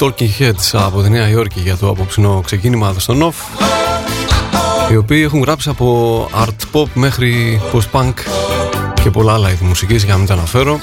[0.00, 3.36] Αμερικανοί Talking Heads από τη Νέα Υόρκη για το απόψινό ξεκίνημα εδώ στο Νοφ
[4.90, 8.12] οι οποίοι έχουν γράψει από art pop μέχρι post punk
[9.02, 10.78] και πολλά άλλα είδη μουσικής για να μην τα αναφέρω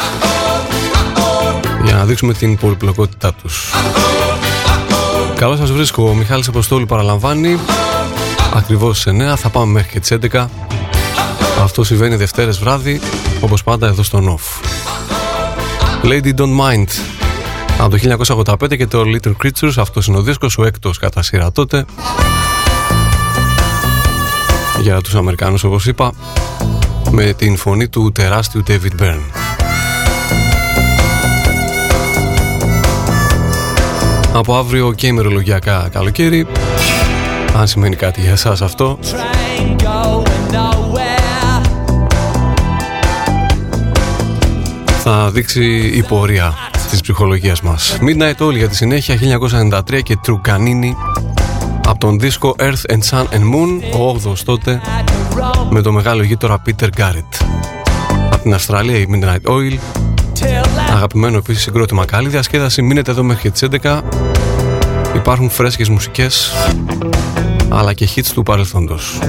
[1.83, 3.73] για να δείξουμε την πολυπλοκότητά τους.
[5.35, 7.59] Καλώς σας βρίσκω, ο Μιχάλης Αποστόλου παραλαμβάνει
[8.53, 10.47] ακριβώς σε 9, θα πάμε μέχρι και τις 11
[11.61, 13.01] αυτό συμβαίνει Δευτέρες βράδυ
[13.41, 14.44] όπως πάντα εδώ στο Νοφ.
[16.03, 17.16] Lady Don't Mind
[17.79, 17.97] από το
[18.65, 21.85] 1985 και το Little Creatures αυτός είναι ο δίσκος, ο έκτος κατά σειρά τότε.
[24.81, 26.11] Για τους Αμερικάνους όπως είπα
[27.11, 29.21] με την φωνή του τεράστιου David Byrne.
[34.33, 36.47] Από αύριο και ημερολογιακά καλοκαίρι.
[37.55, 38.99] Αν σημαίνει κάτι για εσάς αυτό.
[45.03, 46.53] Θα δείξει η πορεία
[46.89, 47.98] της ψυχολογίας μας.
[48.01, 50.95] Midnight All για τη συνέχεια 1993 και Trucanini
[51.88, 54.81] από τον δίσκο Earth and Sun and Moon, ο 8ος τότε,
[55.69, 57.45] με το μεγάλο γείτορα Peter Garrett.
[58.31, 59.78] Από την Αυστραλία η Midnight Oil,
[60.89, 64.01] αγαπημένο επίσης συγκρότημα καλή διασκέδαση, μείνετε εδώ μέχρι τις 11.
[65.16, 66.51] Υπάρχουν φρέσκες μουσικές,
[67.69, 69.19] αλλά και hits του παρελθόντος.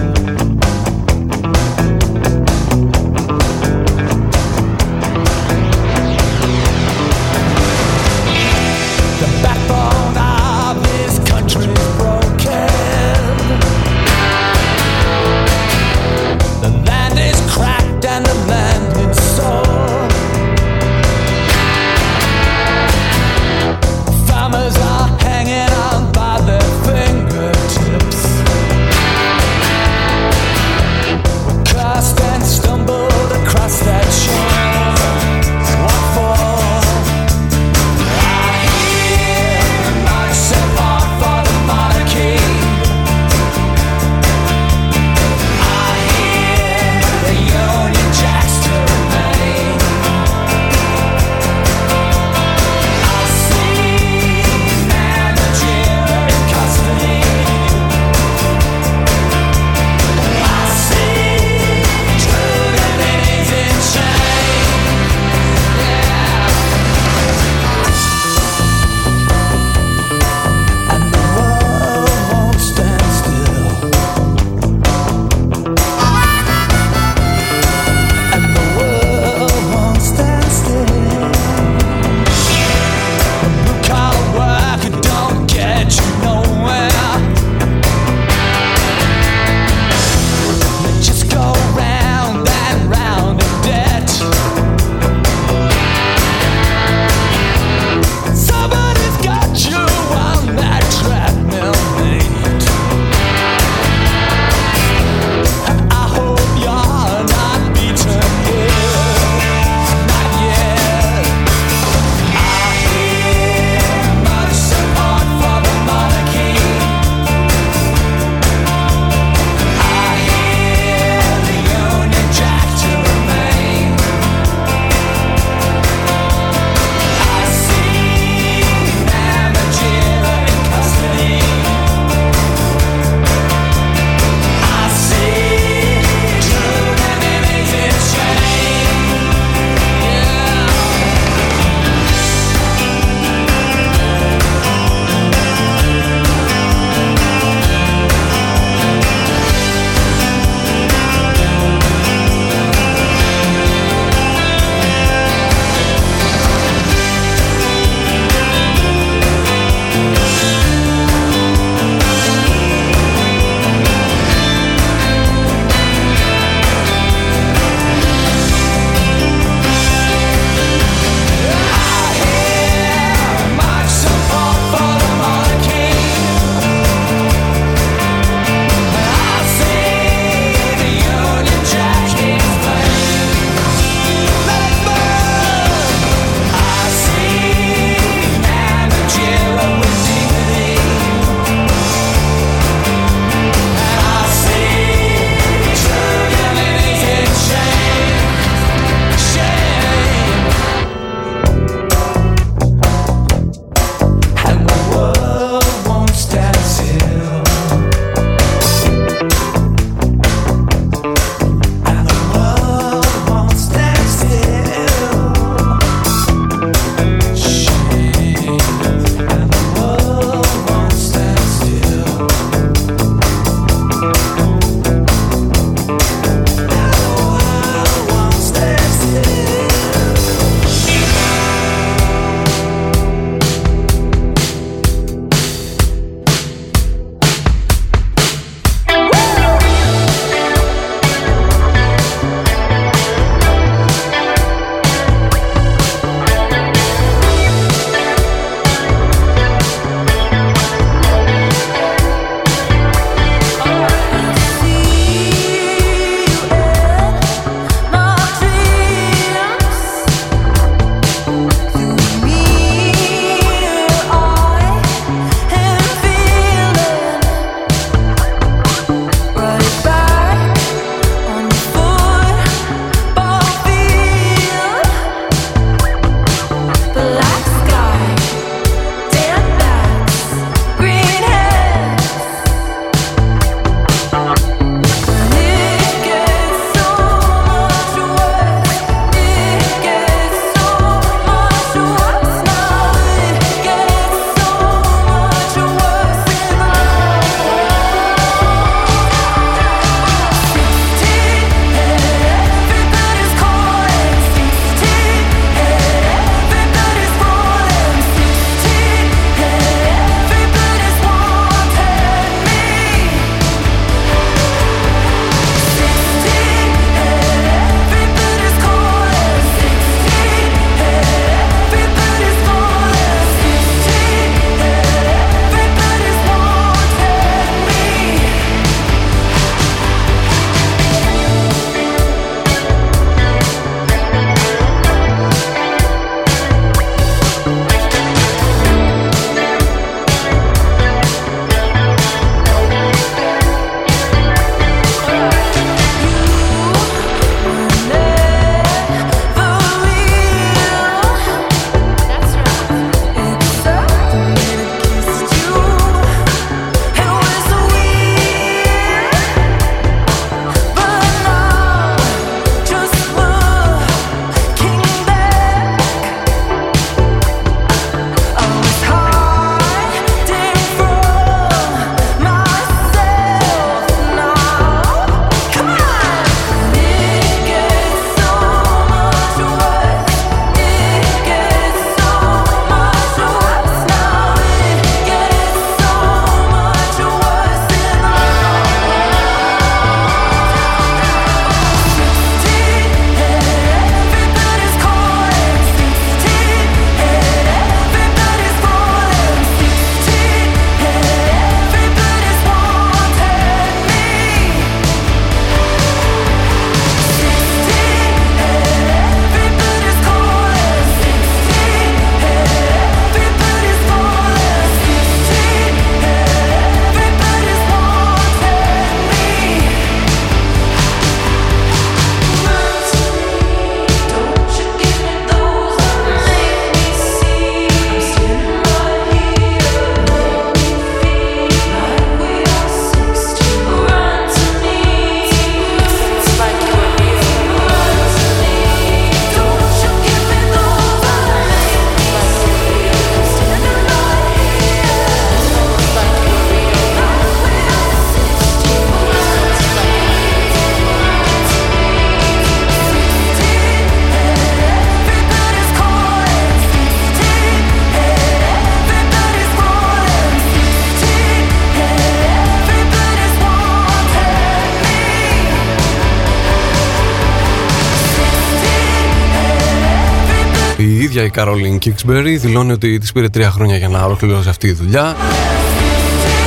[471.38, 474.66] Η ίδια η Caroline Kingsbury δηλώνει ότι της πήρε τρία χρόνια για να ολοκληρώσει αυτή
[474.66, 475.16] η δουλειά.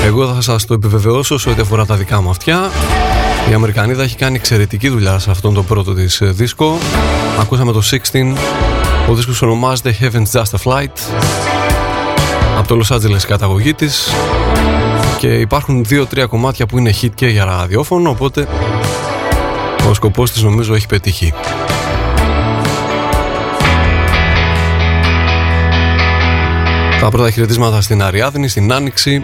[0.06, 2.72] Εγώ θα σας το επιβεβαιώσω σε ό,τι αφορά τα δικά μου αυτιά.
[3.50, 6.78] Η Αμερικανίδα έχει κάνει εξαιρετική δουλειά σε αυτόν τον πρώτο της ε, δίσκο.
[7.40, 7.82] Ακούσαμε το
[8.12, 8.34] 16,
[9.10, 10.98] ο δίσκος ονομάζεται Heaven's Just a Flight.
[12.58, 14.10] Από το Los Angeles καταγωγή της.
[15.18, 18.48] Και υπάρχουν δύο-τρία κομμάτια που είναι hit και για ραδιόφωνο, οπότε
[19.90, 21.34] ο σκοπός της νομίζω έχει πετύχει.
[27.02, 29.22] Τα πρώτα χαιρετίσματα στην Αριάδνη, στην Άνοιξη,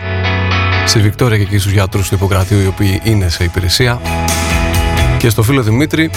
[0.86, 4.02] στη Βικτόρια και εκεί στους γιατρούς του Ιπποκρατίου οι οποίοι είναι σε υπηρεσία
[5.18, 6.10] και στο φίλο Δημήτρη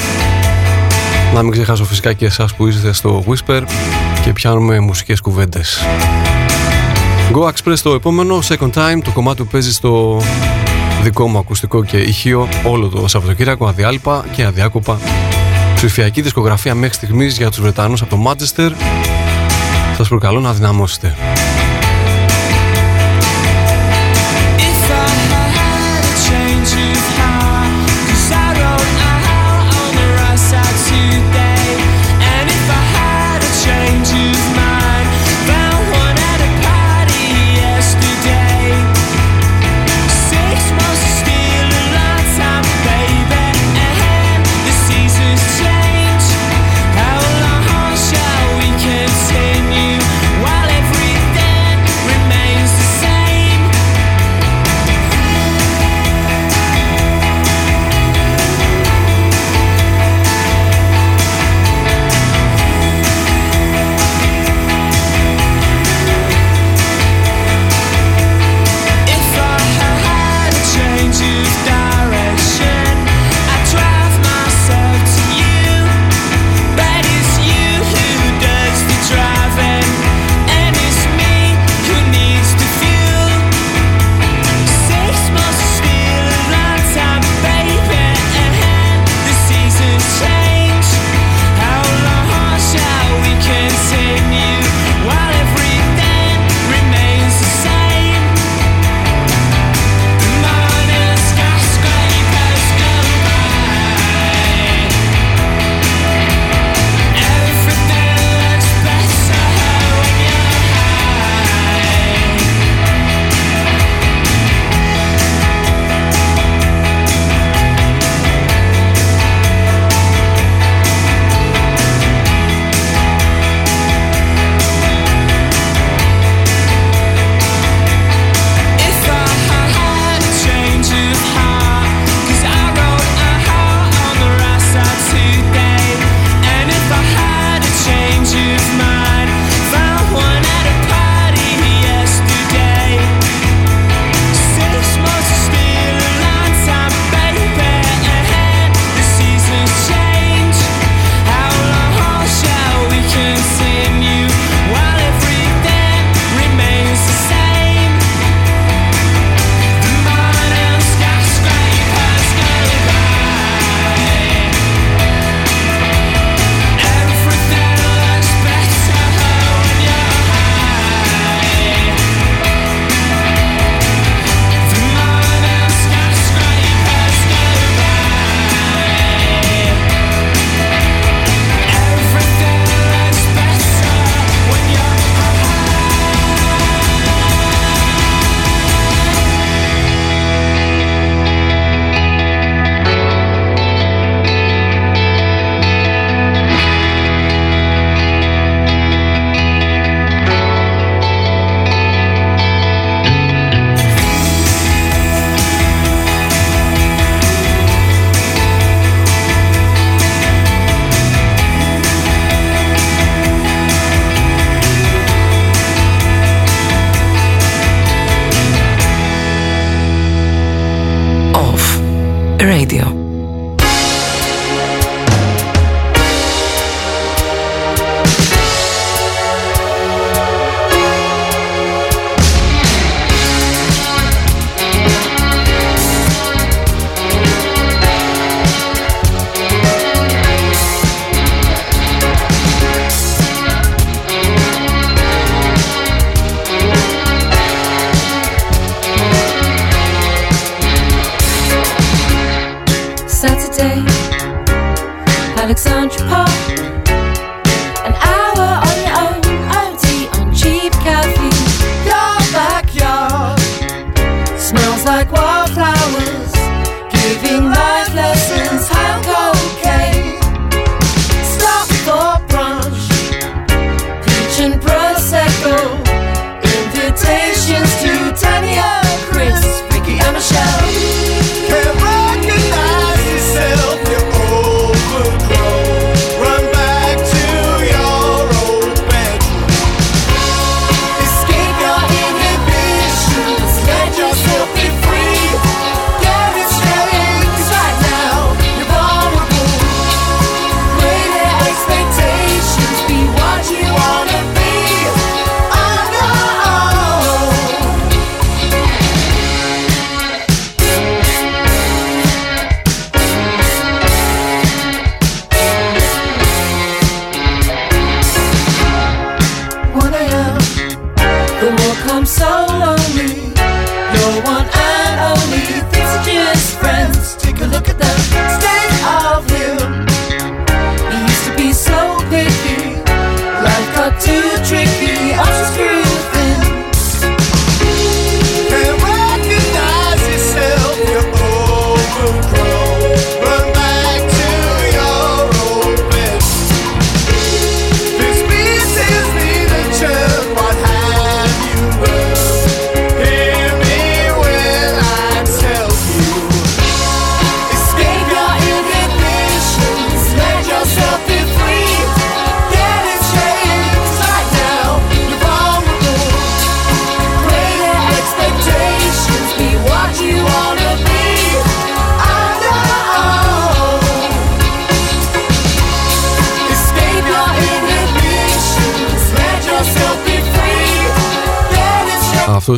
[1.34, 3.62] να μην ξεχάσω φυσικά και εσάς που είστε στο Whisper
[4.24, 5.80] και πιάνουμε μουσικές κουβέντες.
[7.32, 10.22] Go Express το επόμενο, Second Time, το κομμάτι που παίζει στο
[11.02, 14.98] δικό μου ακουστικό και ηχείο όλο το Σαββατοκύριακο, αδιάλειπα και αδιάκοπα.
[15.74, 18.70] Ψηφιακή δισκογραφία μέχρι στιγμής για τους Βρετανούς από το Manchester.
[19.96, 21.14] Σας προκαλώ να δυναμώσετε.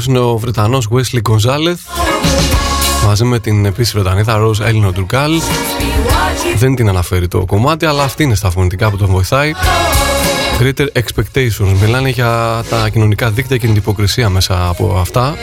[0.03, 1.75] Αυτός είναι ο Βρετανός Wesley Gonzalez
[3.07, 5.31] μαζί με την επίσης Βρετανίδα Rose Eleanor Durgal
[6.57, 9.53] δεν την αναφέρει το κομμάτι αλλά αυτή είναι στα φωνητικά που τον βοηθάει.
[10.61, 11.77] Greater Expectations.
[11.81, 15.35] Μιλάνε για τα κοινωνικά δίκτυα και την υποκρισία μέσα από αυτά.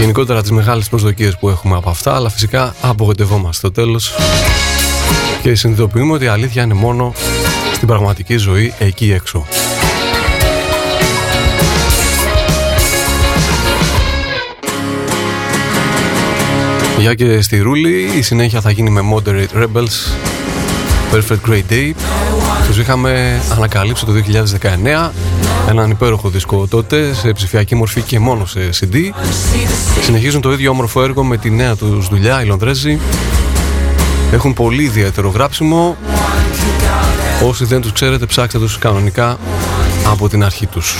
[0.00, 3.56] Γενικότερα τις μεγάλες προσδοκίες που έχουμε από αυτά αλλά φυσικά απογοητευόμαστε.
[3.56, 4.14] Στο τέλος
[5.42, 7.12] και συνειδητοποιούμε ότι η αλήθεια είναι μόνο
[7.74, 9.46] στην πραγματική ζωή εκεί έξω.
[16.98, 18.10] Για και στη Ρούλη.
[18.16, 20.12] Η συνέχεια θα γίνει με Moderate Rebels
[21.12, 21.92] Perfect Great Day.
[22.66, 24.12] Τους είχαμε ανακαλύψει το
[24.60, 25.10] 2019
[25.68, 28.96] Έναν υπέροχο δίσκο τότε σε ψηφιακή μορφή και μόνο σε CD
[30.02, 32.98] Συνεχίζουν το ίδιο όμορφο έργο με τη νέα τους δουλειά, οι Λονδρέζοι
[34.32, 35.96] Έχουν πολύ ιδιαίτερο γράψιμο.
[37.44, 39.38] Όσοι δεν τους ξέρετε ψάξτε τους κανονικά
[40.06, 40.96] από την αρχή τους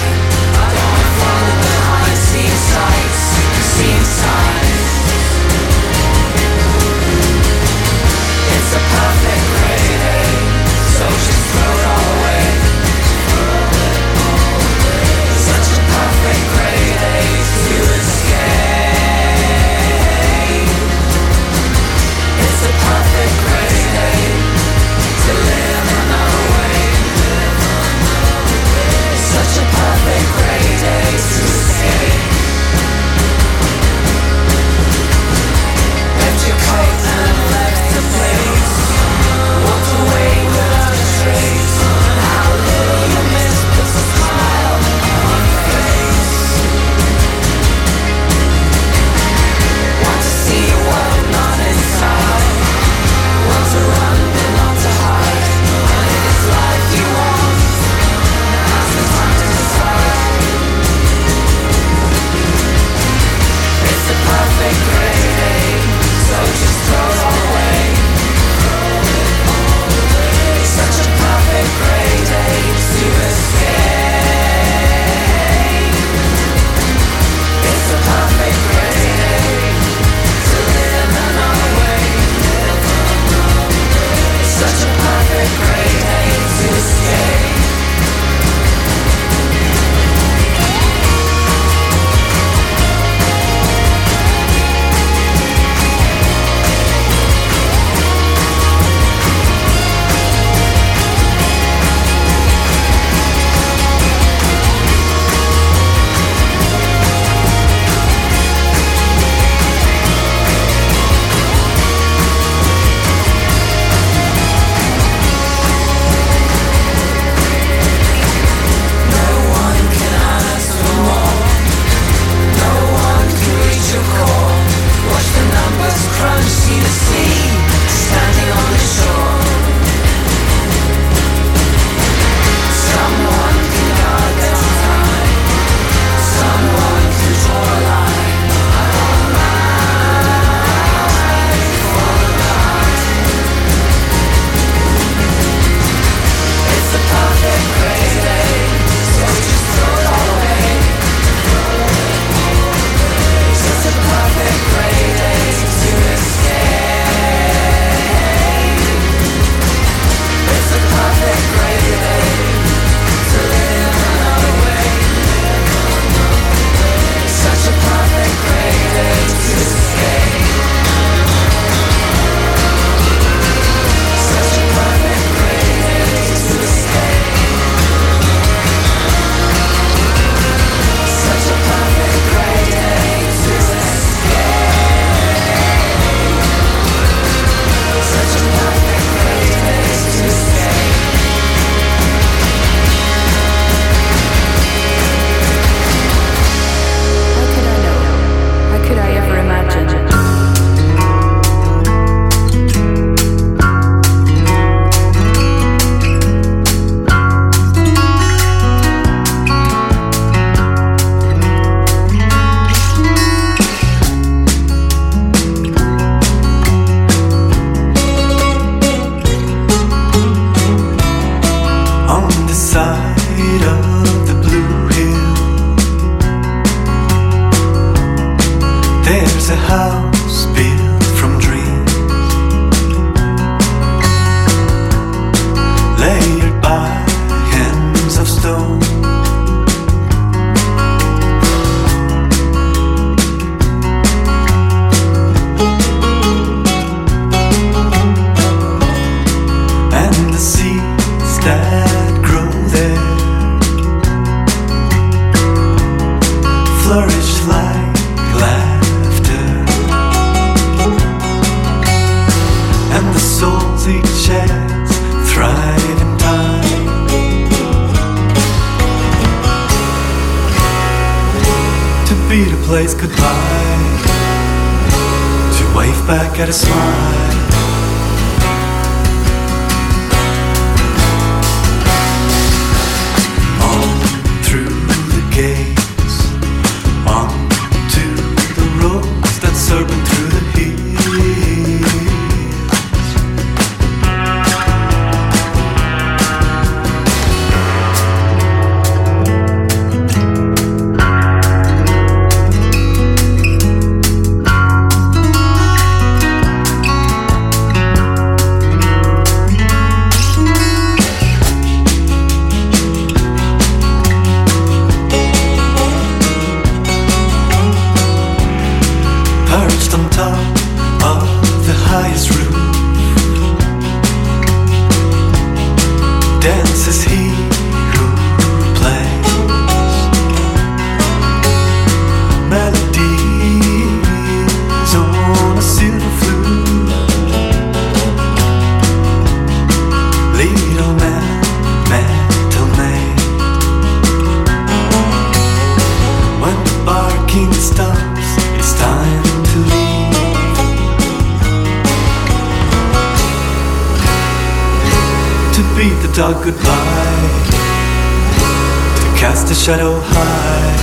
[359.54, 360.78] shadow high.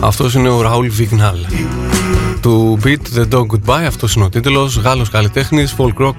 [0.00, 1.36] Αυτός είναι ο Ραούλ Βιγνάλ
[2.40, 4.76] του Beat The Dog Goodbye αυτός είναι ο τίτλος.
[4.76, 6.16] Γάλλος καλλιτέχνης, folk rock.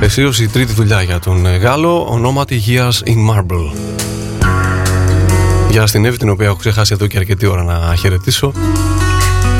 [0.00, 3.76] Εσείως η τρίτη δουλειά για τον Γάλλο ονόματι Years in Marble.
[5.70, 8.52] Για στην Εύη την οποία έχω ξεχάσει εδώ και αρκετή ώρα να χαιρετήσω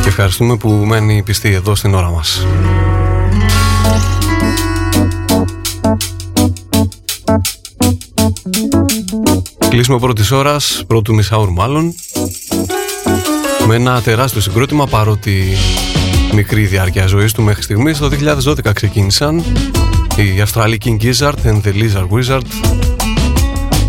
[0.03, 2.47] και ευχαριστούμε που μένει πιστή εδώ στην ώρα μας.
[9.69, 11.95] Κλείσουμε πρώτης ώρας, πρώτου μισάουρου μάλλον,
[13.67, 15.57] με ένα τεράστιο συγκρότημα παρότι
[16.35, 17.99] μικρή διάρκεια ζωής του μέχρι στιγμής.
[17.99, 19.45] Το 2012 ξεκίνησαν
[20.17, 22.47] οι Αυστραλοί King Gizzard and the Lizard Wizard.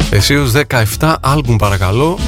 [0.09, 0.51] Εσείως
[0.99, 2.19] 17 άλμπουμ παρακαλώ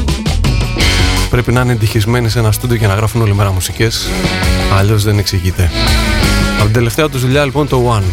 [1.35, 4.07] πρέπει να είναι εντυχισμένοι σε ένα στούντιο και να γράφουν όλη μέρα μουσικές.
[4.77, 5.71] Αλλιώς δεν εξηγείται.
[6.55, 8.03] Από την τελευταία τους δουλειά λοιπόν το One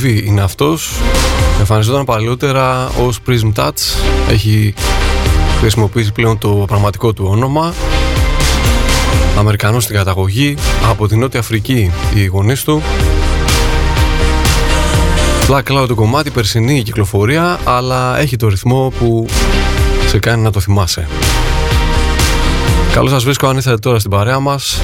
[0.00, 0.90] Gary V είναι αυτός.
[1.58, 3.98] Εμφανιζόταν παλιότερα ως Prism Touch.
[4.30, 4.74] Έχει
[5.60, 7.74] χρησιμοποιήσει πλέον το πραγματικό του όνομα.
[9.38, 10.54] Αμερικανός στην καταγωγή.
[10.90, 12.82] Από την Νότια Αφρική οι γονείς του.
[15.48, 19.26] Black Cloud το κομμάτι, περσινή κυκλοφορία Αλλά έχει το ρυθμό που
[20.06, 21.08] σε κάνει να το θυμάσαι.
[22.92, 24.80] Καλώς σας βρίσκω αν ήρθατε τώρα στην παρέα μας.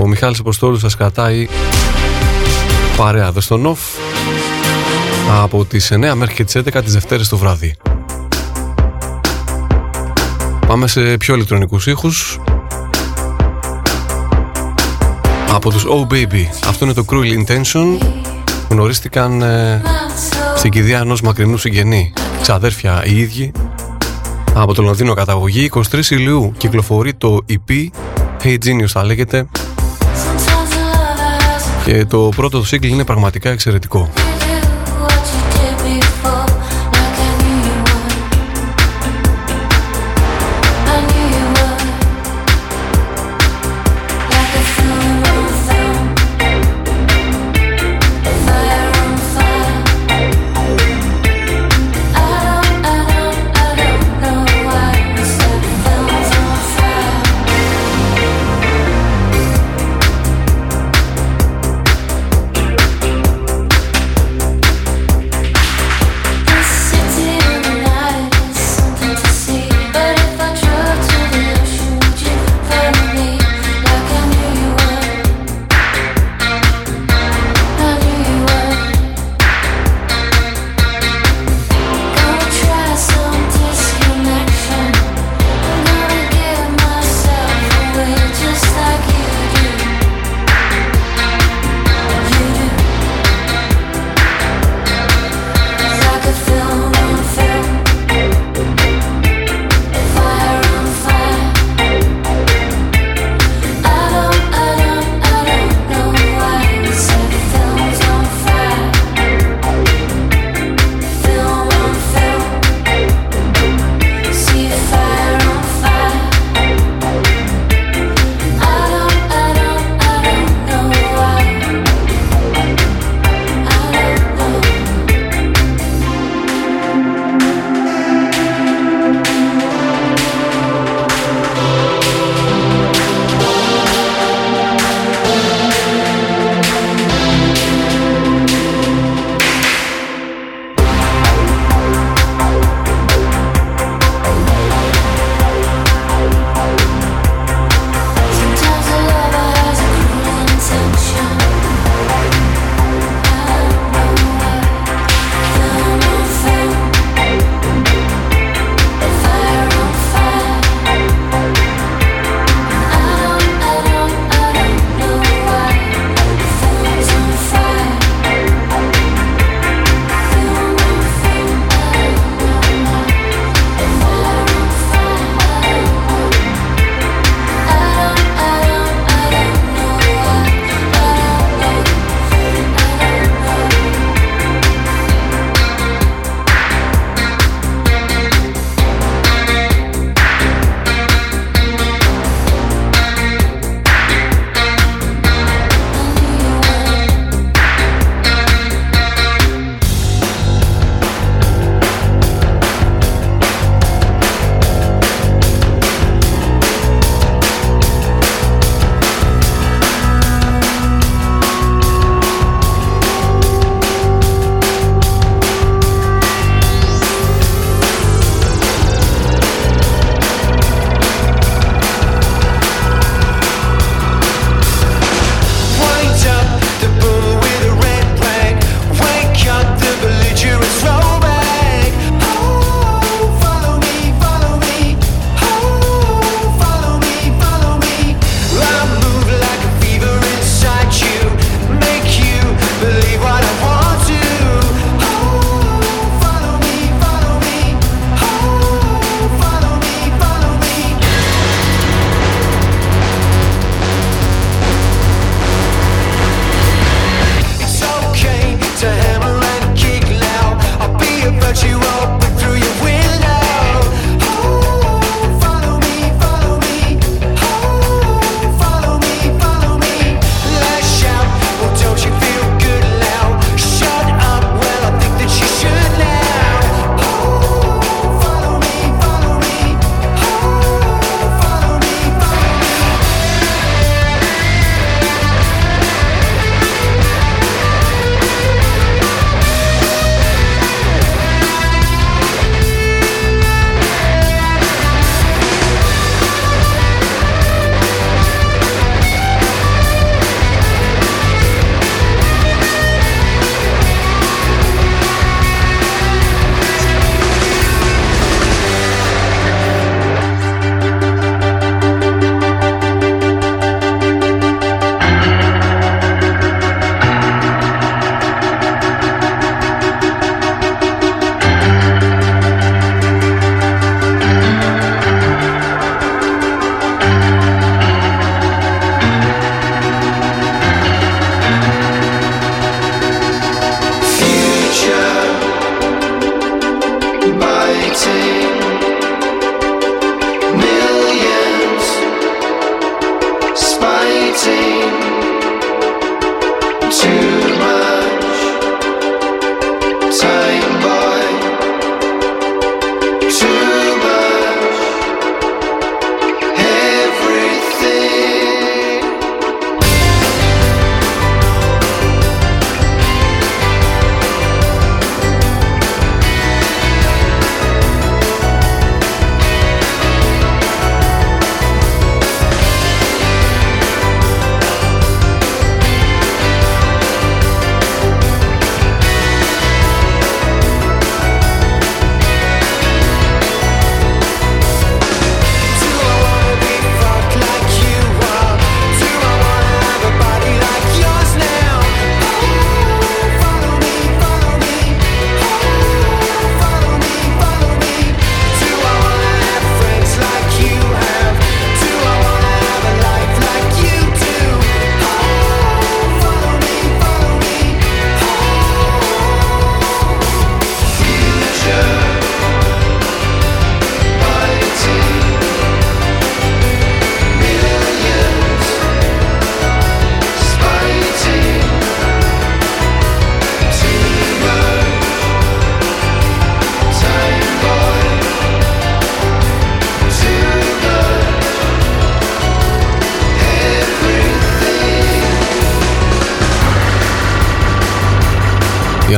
[0.00, 1.48] Ο Μιχάλης Αποστόλου σας κρατάει
[2.96, 3.26] παρέα.
[3.26, 3.80] Εδώ στο Νοφ
[5.38, 7.74] από τις 9 μέχρι και τις 11 τις Δευτέρες το βράδυ.
[10.66, 12.40] Πάμε σε πιο ηλεκτρονικούς ήχους.
[15.52, 16.44] Από τους Oh Baby.
[16.68, 17.98] Αυτό είναι το Cruel Intention.
[18.68, 19.82] Γνωρίστηκαν ε,
[20.56, 22.12] στην κηδεία ενός μακρινού συγγενή.
[22.42, 23.52] Ξαδέρφια οι ίδιοι.
[24.54, 25.70] Από το Λονδίνο καταγωγή.
[25.90, 27.88] 23 Ιουλίου κυκλοφορεί το EP.
[28.42, 29.46] Hey Genius θα λέγεται.
[31.84, 34.10] Και το πρώτο του σύγκλι είναι πραγματικά εξαιρετικό.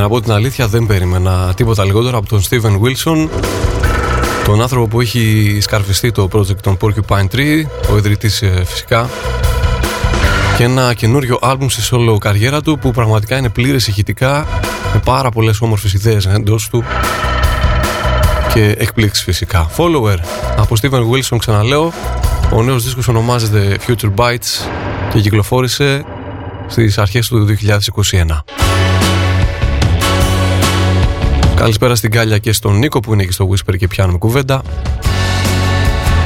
[0.02, 3.28] Να πω την αλήθεια δεν περίμενα τίποτα λιγότερο από τον Steven Wilson
[4.44, 9.08] τον άνθρωπο που έχει σκαρφιστεί το project των Porcupine Tree ο ιδρυτής ε, φυσικά
[10.56, 14.46] και ένα καινούριο άλμπουμ στη solo καριέρα του που πραγματικά είναι πλήρες ηχητικά
[14.94, 16.84] με πάρα πολλές όμορφες ιδέες εντός του
[18.54, 19.70] και εκπλήξεις φυσικά.
[19.76, 20.16] Follower
[20.56, 21.92] από Steven Wilson ξαναλέω
[22.52, 24.68] ο νέος δίσκος ονομάζεται Future Bites
[25.12, 26.04] και κυκλοφόρησε
[26.66, 28.61] στις αρχές του 2021.
[31.62, 34.62] Καλησπέρα στην Κάλια και στον Νίκο που είναι εκεί στο Whisper και πιάνουμε κουβέντα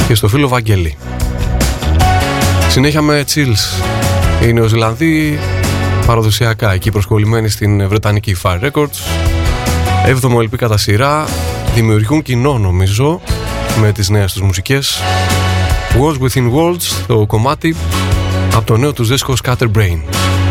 [0.06, 0.96] και στο φίλο Βαγγέλη.
[2.68, 3.84] Συνέχεια με Chills.
[4.42, 5.38] Οι Νεοζηλανδοί
[6.06, 8.98] παραδοσιακά εκεί προσκολλημένοι στην Βρετανική Fire Records.
[10.06, 11.26] Έβδομο LP κατά σειρά.
[11.74, 13.20] Δημιουργούν κοινό νομίζω
[13.80, 15.00] με τις νέες τους μουσικές.
[16.00, 17.76] Worlds Within Worlds, το κομμάτι
[18.54, 19.98] από το νέο τους δίσκο Scatterbrain.
[20.02, 20.45] We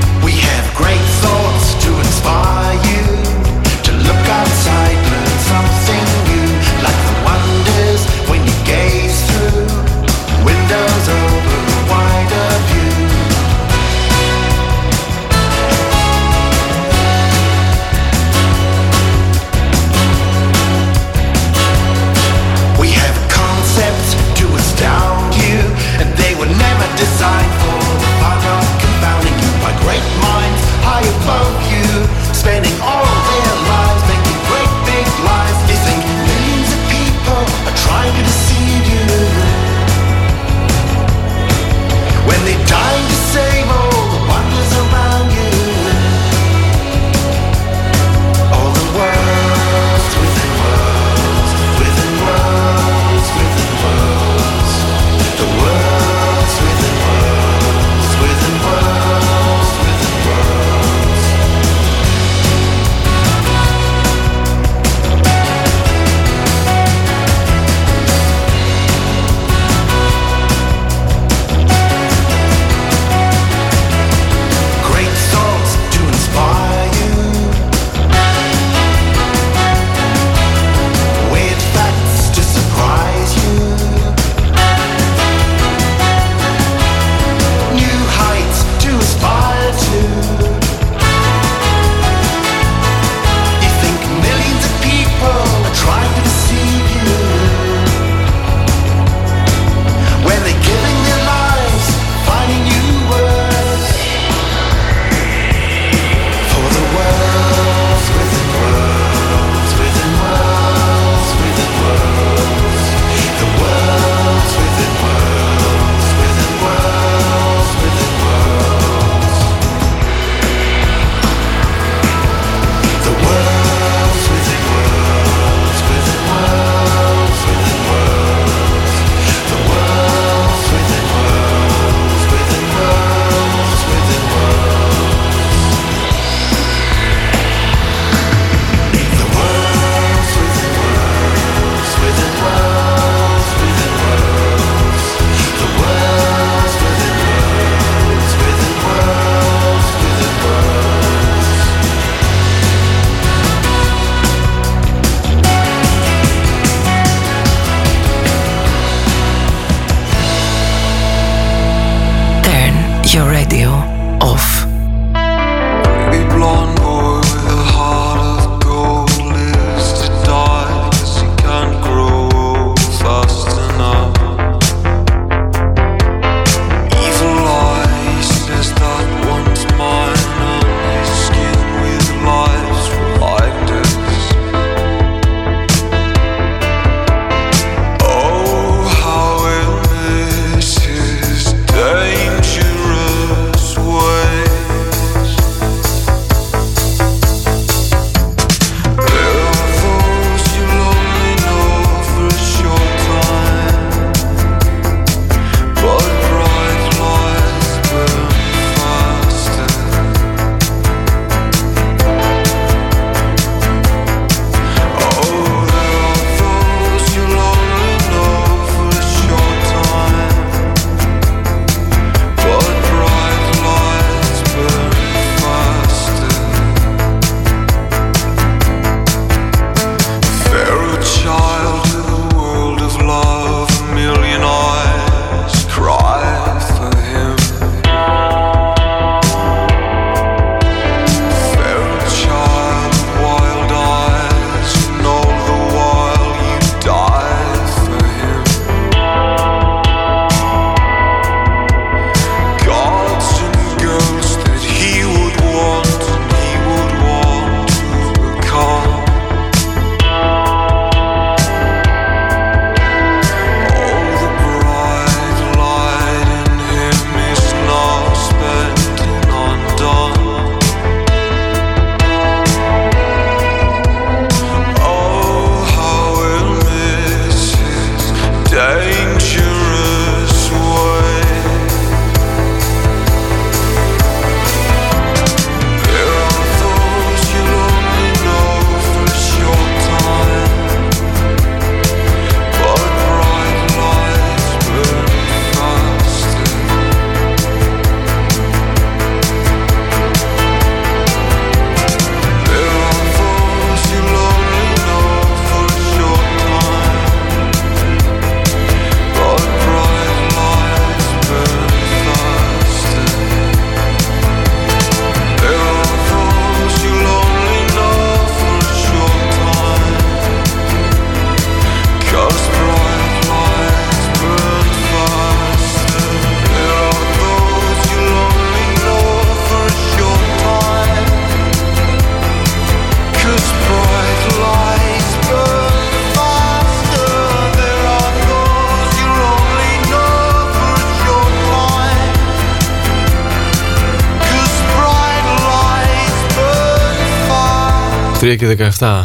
[348.26, 349.03] 3 και 17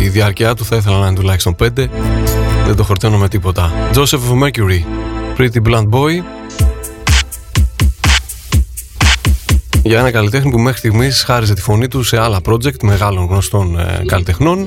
[0.00, 1.68] η διάρκεια του θα ήθελα να είναι τουλάχιστον 5
[2.66, 3.72] δεν το χορταίνω με τίποτα.
[3.94, 4.82] Joseph of Mercury.
[5.38, 6.22] Pretty Blunt Boy.
[9.82, 13.78] Για ένα καλλιτέχνη που μέχρι στιγμής χάριζε τη φωνή του σε άλλα project μεγάλων γνωστών
[13.78, 14.66] ε, καλλιτεχνών.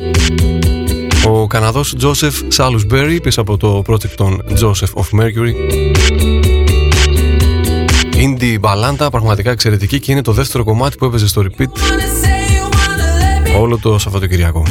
[1.28, 5.54] Ο Καναδός Joseph Salisbury πίσω από το project των Joseph of Mercury.
[8.16, 11.70] Indie μπαλάντα, πραγματικά εξαιρετική και είναι το δεύτερο κομμάτι που έπαιζε στο repeat
[13.60, 14.64] όλο το Σαββατοκυριακό.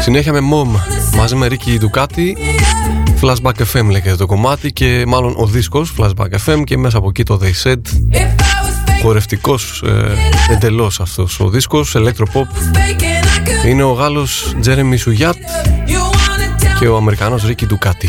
[0.00, 0.80] Συνέχεια με Mom
[1.16, 2.32] μαζί με Ricky Ducati
[3.20, 7.22] Flashback FM λέγεται το κομμάτι και μάλλον ο δίσκος Flashback FM και μέσα από εκεί
[7.22, 7.80] το They Said.
[9.02, 12.46] Χορευτικός ε, εντελώς αυτός ο δίσκος Electropop.
[13.66, 15.36] Είναι ο Γάλλος Jeremy Σουγιάτ
[16.78, 18.08] και ο Αμερικανός Ricky Ducati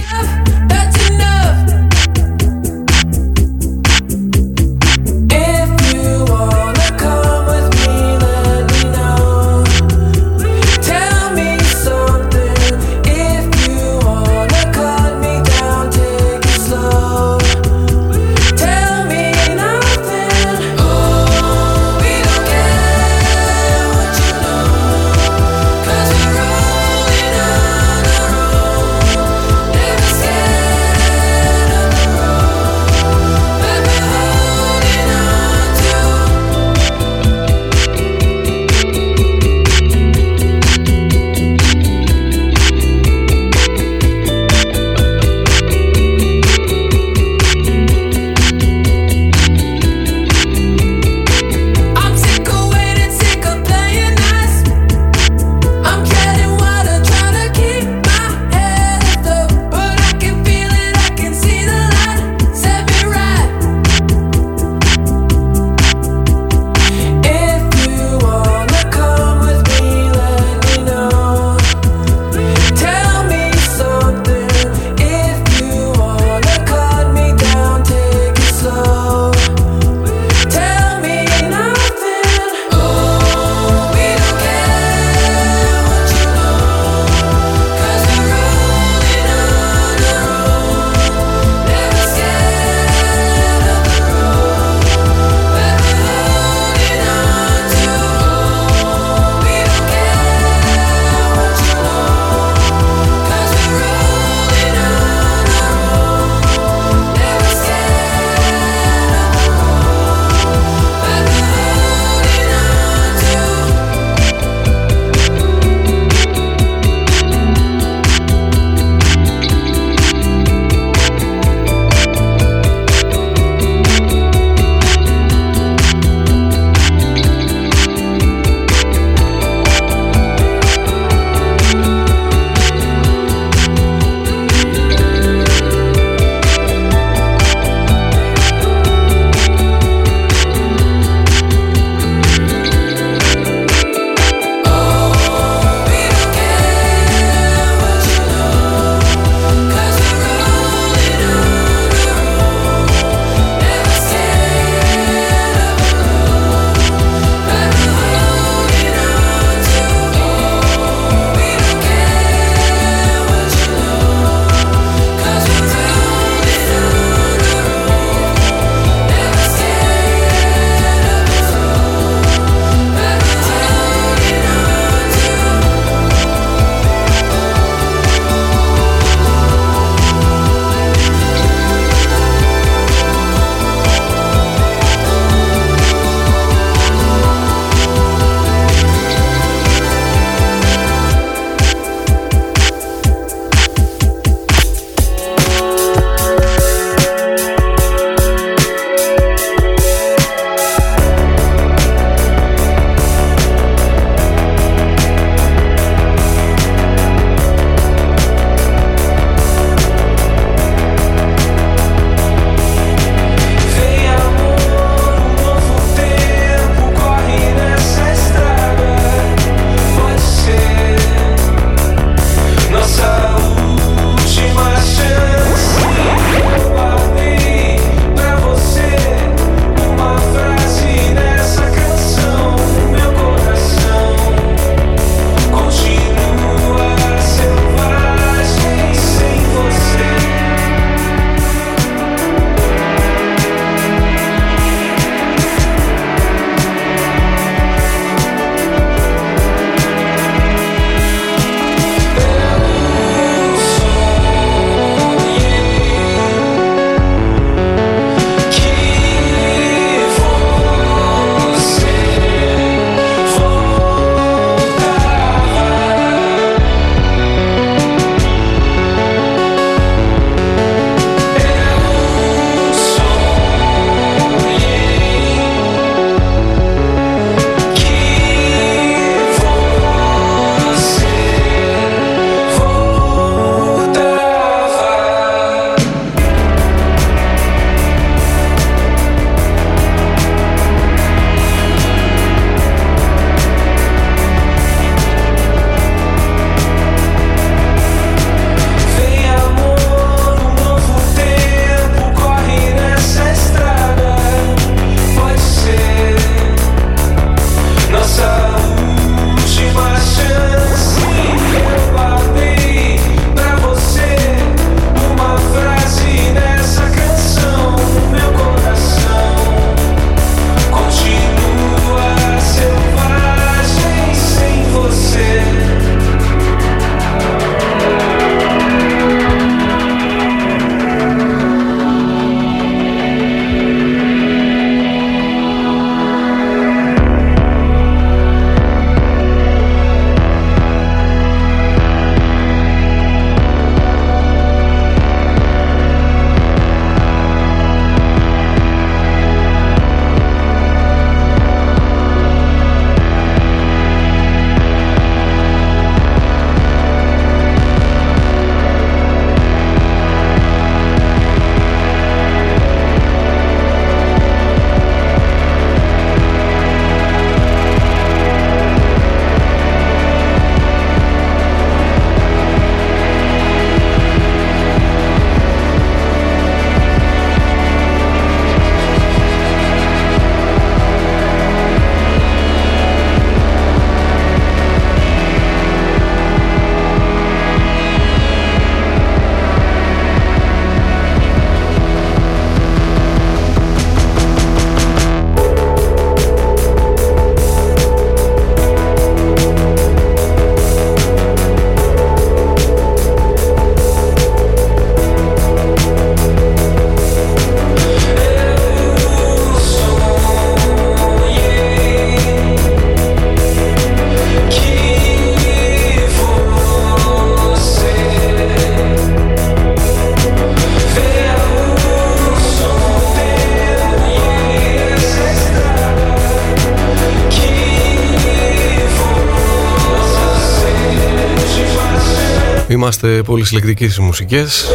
[433.38, 434.67] Είμαστε πολύ συλλεκτικοί στις μουσικές.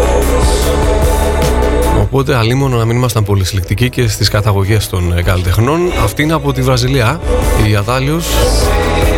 [2.01, 5.81] Οπότε αλίμονο να μην ήμασταν πολύ συλλεκτικοί και στις καταγωγές των ε, καλλιτεχνών.
[6.03, 7.21] Αυτή είναι από τη Βραζιλία
[7.69, 8.27] Η Αδάλιος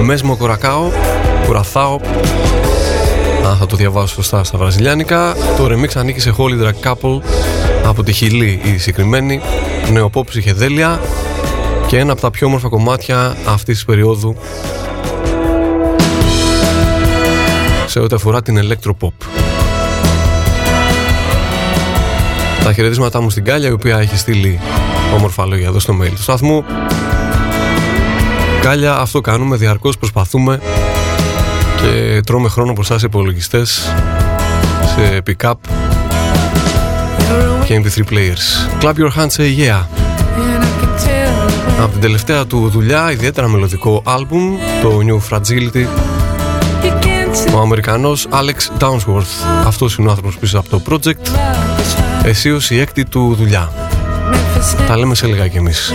[0.02, 0.90] Μέσμο Κορακάο
[1.46, 2.00] Κουραθάο.
[3.46, 5.36] Αν θα το διαβάσω σωστά στα βραζιλιάνικα.
[5.56, 7.20] Το remix ανήκει σε Holy Drag Couple
[7.84, 9.40] Από τη Χιλή η συγκεκριμένη.
[9.92, 11.00] Νεοπό ψυχεδέλεια
[11.86, 14.36] Και ένα από τα πιο όμορφα κομμάτια αυτής της περίοδου
[17.94, 19.12] σε ό,τι αφορά την Electropop.
[22.64, 24.60] Τα χαιρετίσματά μου στην Κάλια, η οποία έχει στείλει
[25.14, 26.64] όμορφα λόγια εδώ στο mail του σταθμού.
[28.62, 30.60] Κάλια, αυτό κάνουμε, διαρκώς προσπαθούμε
[31.82, 33.92] και τρώμε χρόνο μπροστά σε υπολογιστές,
[34.94, 35.54] σε pick-up
[37.64, 38.82] και MP3 players.
[38.82, 39.84] Clap your hands, say yeah.
[41.80, 45.86] Από την τελευταία του δουλειά, ιδιαίτερα μελωδικό άλμπουμ, το New Fragility,
[47.54, 49.64] ο Αμερικανός Alex Downsworth.
[49.66, 51.38] Αυτός είναι ο άνθρωπος πίσω από το project.
[52.24, 53.72] Εσύ ως η έκτη του δουλειά.
[54.86, 55.92] Τα λέμε σε λίγα κι εμείς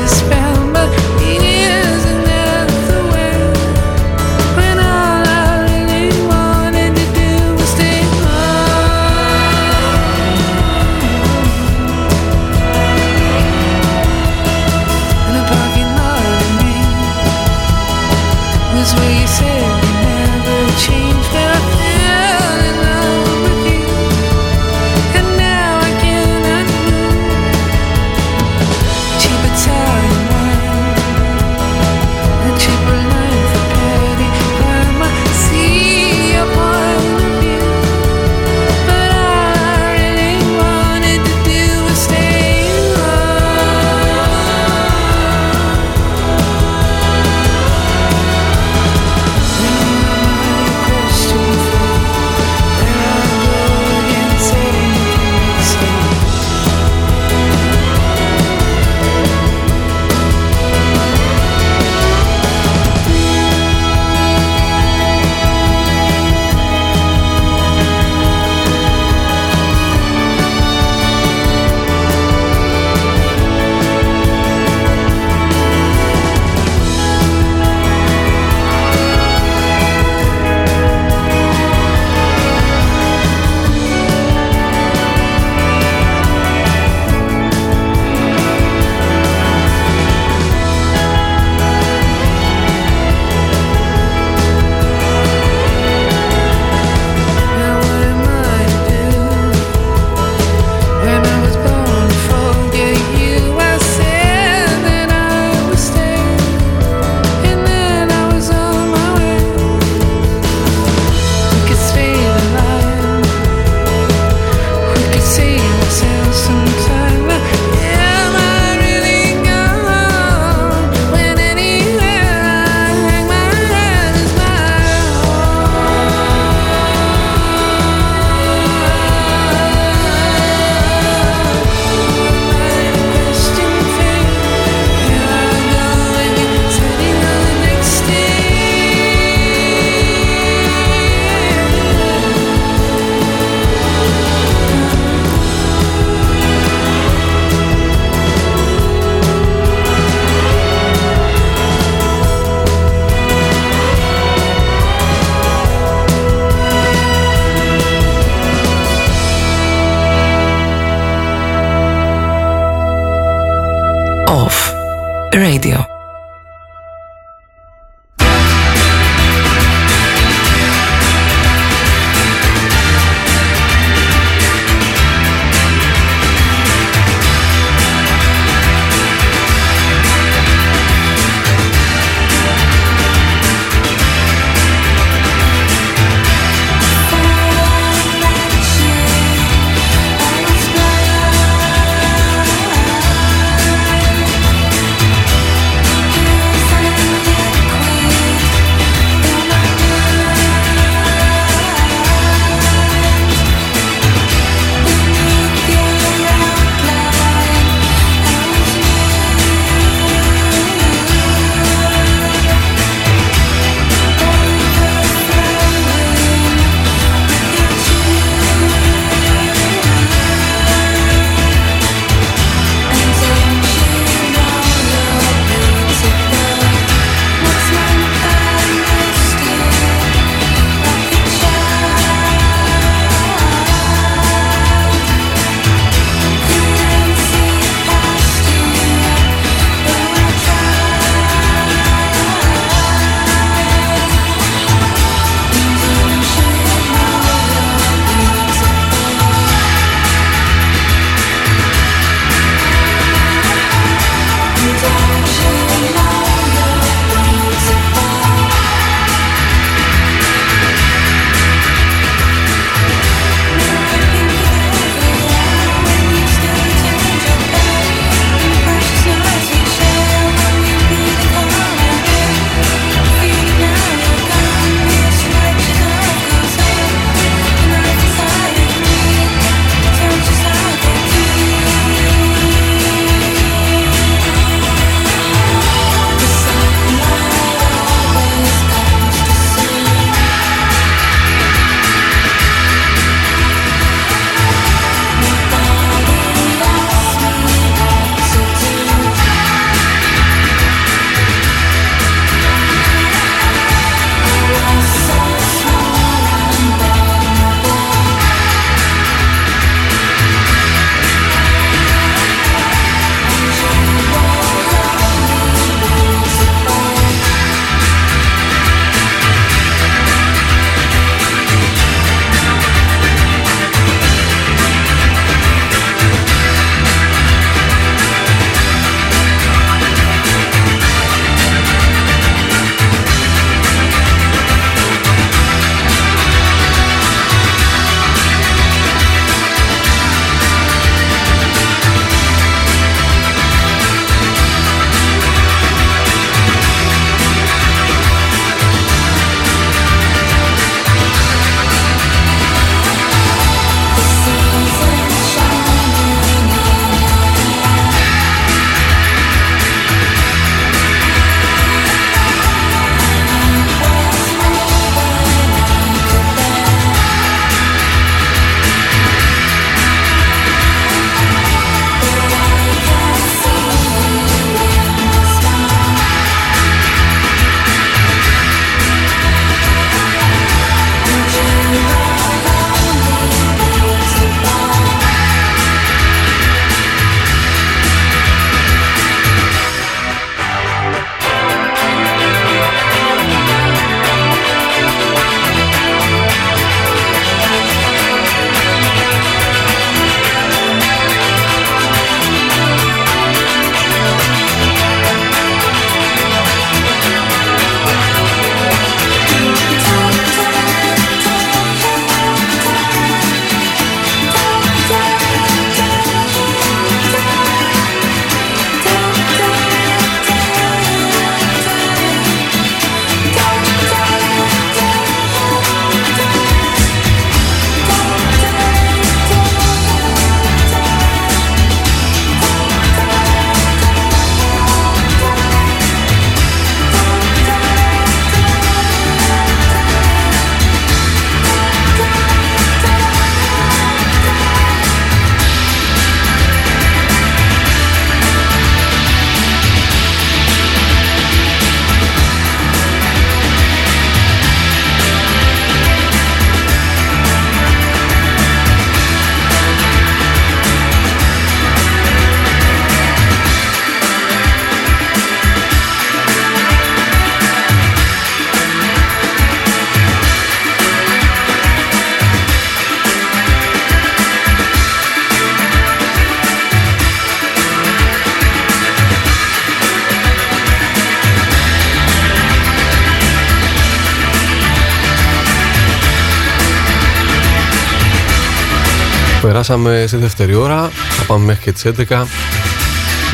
[489.60, 492.26] Περάσαμε στη δεύτερη ώρα, θα πάμε μέχρι και τις 11.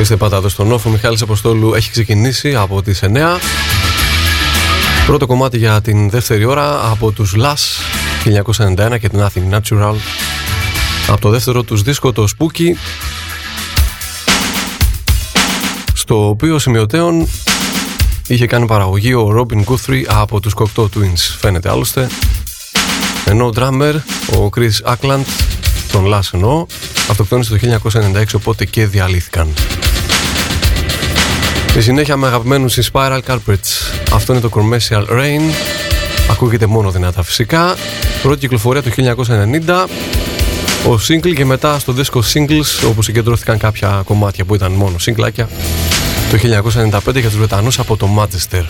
[0.00, 3.38] Είστε πατάτο στον όφο, ο Μιχάλης Αποστόλου έχει ξεκινήσει από τις 9.
[5.06, 7.82] Πρώτο κομμάτι για την δεύτερη ώρα από τους Last
[8.24, 9.94] 1991 και την Nothing Natural.
[11.08, 12.70] Από το δεύτερο τους δίσκο το Spooky
[15.94, 17.28] στο οποίο σημειωτέων
[18.26, 22.08] είχε κάνει παραγωγή ο Robin Guthrie από τους Cocteau Twins φαίνεται άλλωστε
[23.24, 23.94] ενώ ο drummer
[24.36, 25.24] ο Chris Ackland
[25.96, 26.66] τον Last εννοώ
[27.10, 29.54] αυτοκτόνησε το 1996 οπότε και διαλύθηκαν.
[31.68, 35.54] Στη συνέχεια με αγαπημένους οι Spiral Carpets αυτό είναι το Commercial Rain.
[36.30, 37.76] Ακούγεται μόνο δυνατά φυσικά.
[38.22, 39.86] Πρώτη κυκλοφορία του 1990
[40.88, 45.48] ο single και μετά στο δίσκο singles όπου συγκεντρώθηκαν κάποια κομμάτια που ήταν μόνο singlάκια
[46.30, 48.62] το 1995 για τους Βρετανούς από το Manchester.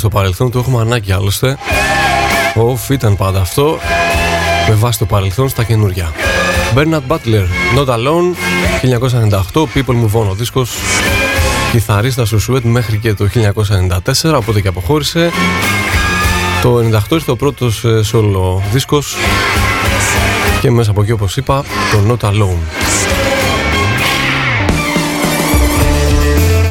[0.00, 1.56] Στο παρελθόν, το έχουμε ανάγκη άλλωστε.
[2.54, 3.78] Οφ, ήταν πάντα αυτό.
[4.68, 6.12] Με βάση το παρελθόν στα καινούργια.
[6.74, 7.46] Bernard Butler,
[7.76, 8.34] Not Alone,
[9.52, 10.76] 1998, People Move On ο δίσκος.
[11.72, 13.28] Κιθαρίστας στο Σουέτ μέχρι και το
[14.22, 15.30] 1994, οπότε και αποχώρησε.
[16.62, 19.16] Το 98 ήρθε ο πρώτος ε, solo δίσκος
[20.60, 22.62] και μέσα από εκεί όπως είπα το Not Alone.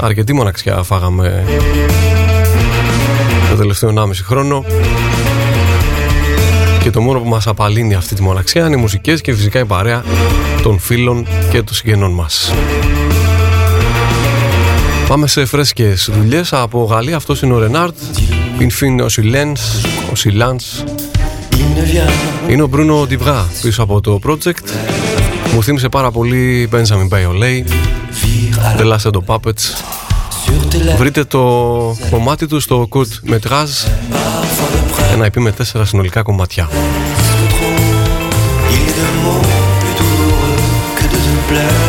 [0.02, 1.46] Αρκετή μοναξιά φάγαμε
[3.50, 4.66] το τελευταίο 1,5 χρόνο
[6.84, 9.66] και το μόνο που μας απαλύνει αυτή τη μοναξιά είναι οι μουσικές και φυσικά η
[9.66, 10.04] παρέα
[10.62, 12.54] των φίλων και των συγγενών μας.
[15.08, 17.96] Πάμε σε φρέσκες δουλειές από Γαλλία, αυτός είναι ο Ρενάρτ,
[18.58, 19.62] Πινφίν ο Σιλένς,
[20.12, 20.84] ο Σιλάνς,
[22.50, 24.70] είναι ο Μπρούνο Ντιβγά πίσω από το project.
[25.54, 27.64] Μου θύμισε πάρα πολύ Benjamin Biolay,
[28.78, 29.89] The Last of the Puppets.
[30.98, 31.42] Βρείτε το
[32.10, 33.90] κομμάτι του στο Kurt Metrage,
[35.14, 36.70] ένα EP με τέσσερα συνολικά κομματιά.
[41.52, 41.89] I'd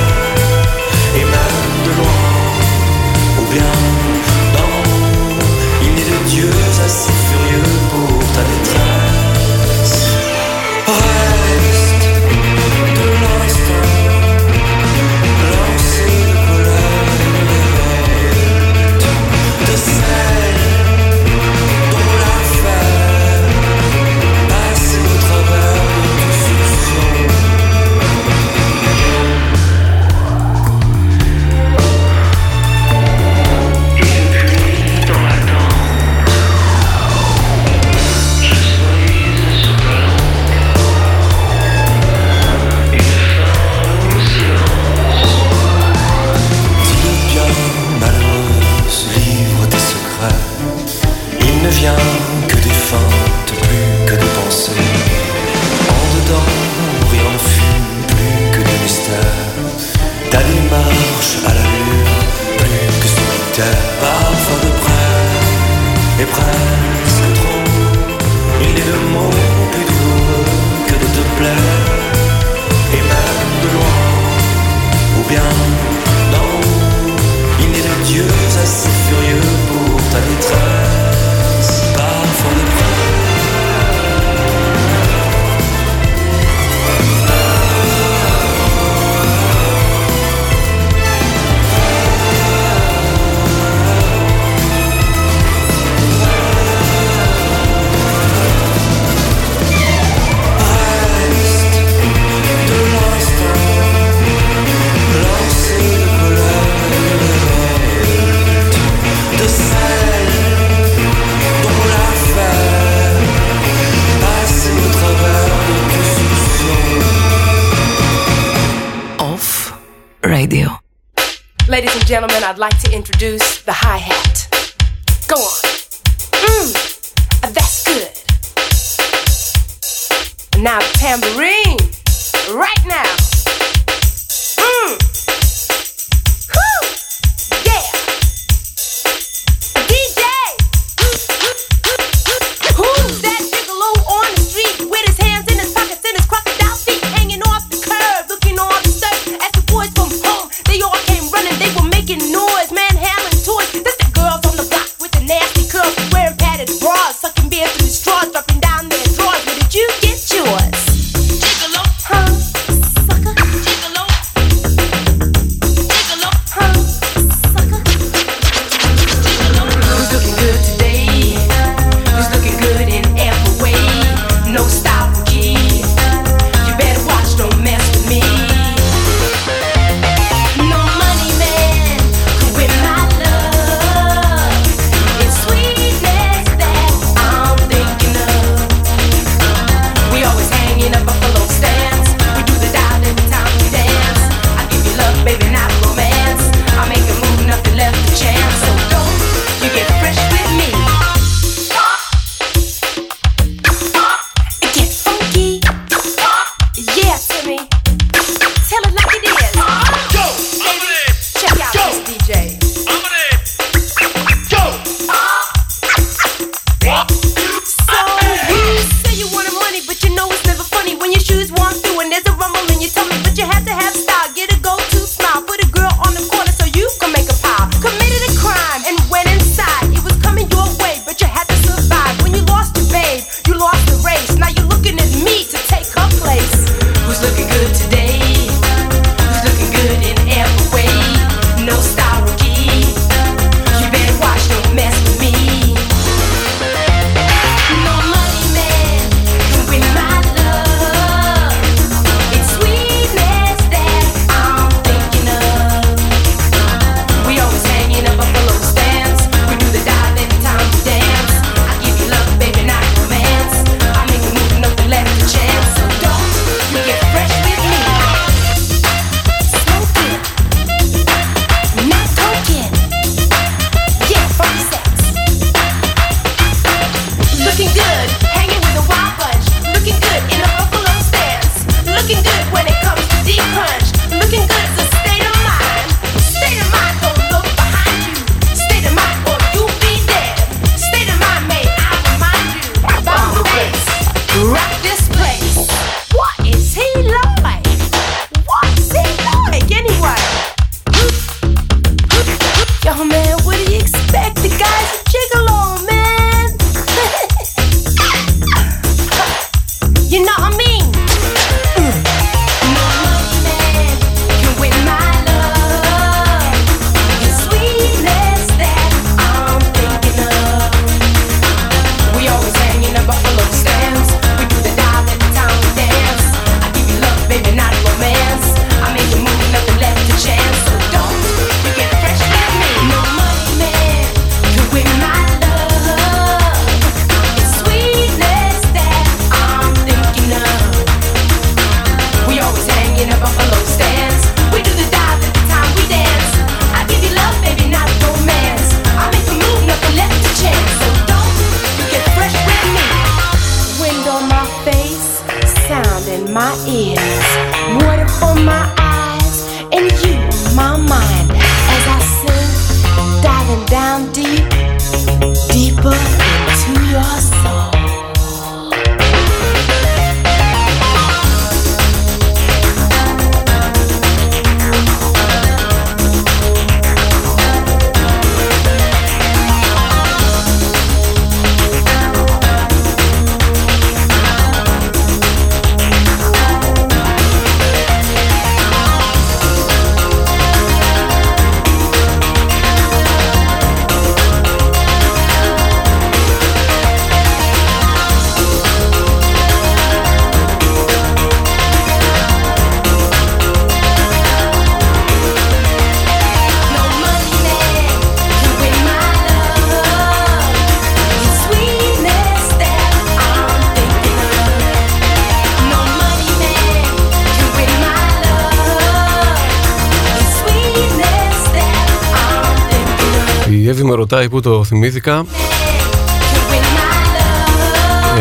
[424.31, 425.25] που το θυμήθηκα.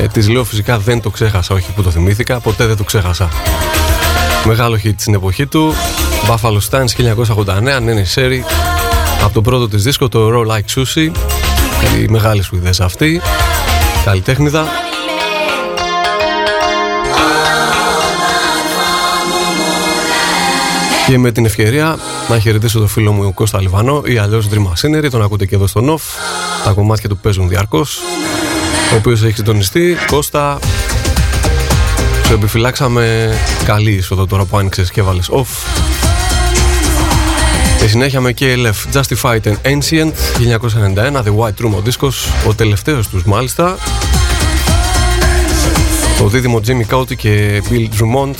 [0.03, 3.29] Ε, Της λέω φυσικά δεν το ξέχασα Όχι που το θυμήθηκα, ποτέ δεν το ξέχασα.
[4.45, 5.73] Μεγάλο hit στην εποχή του.
[6.27, 7.13] Buffalo Stance
[7.77, 8.45] 1989 Νένι Σέρι.
[9.23, 11.11] Από το πρώτο της δίσκο το Raw Like Sushi.
[12.01, 13.21] Η μεγάλη Σουηδές αυτή
[14.05, 14.88] Καλλιτέχνηδα
[21.09, 21.97] Και με την ευκαιρία
[22.29, 25.67] να χαιρετήσω το φίλο μου Κώστα Λιβανό ή αλλιώς Dream Machinery, τον ακούτε και εδώ
[25.67, 26.03] στο Νοφ.
[26.63, 27.99] Τα κομμάτια του παίζουν διαρκώς.
[28.93, 29.97] Ο οποίος έχει συντονιστεί.
[30.07, 30.59] Κώστα,
[32.25, 33.33] σου επιφυλάξαμε
[33.65, 35.79] καλή είσοδο τώρα που άνοιξες και έβαλες off.
[37.79, 40.11] Και συνέχεια με KLF Justified and Ancient
[41.13, 43.77] 1991 The White Room ο δίσκος ο τελευταίος τους μάλιστα
[46.17, 48.35] το δίδυμο Jimmy Cauty και Bill Drummond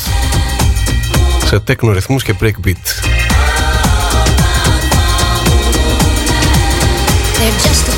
[1.49, 3.09] σε τέκνο ρυθμούς και breakbeat.
[7.39, 7.88] Brian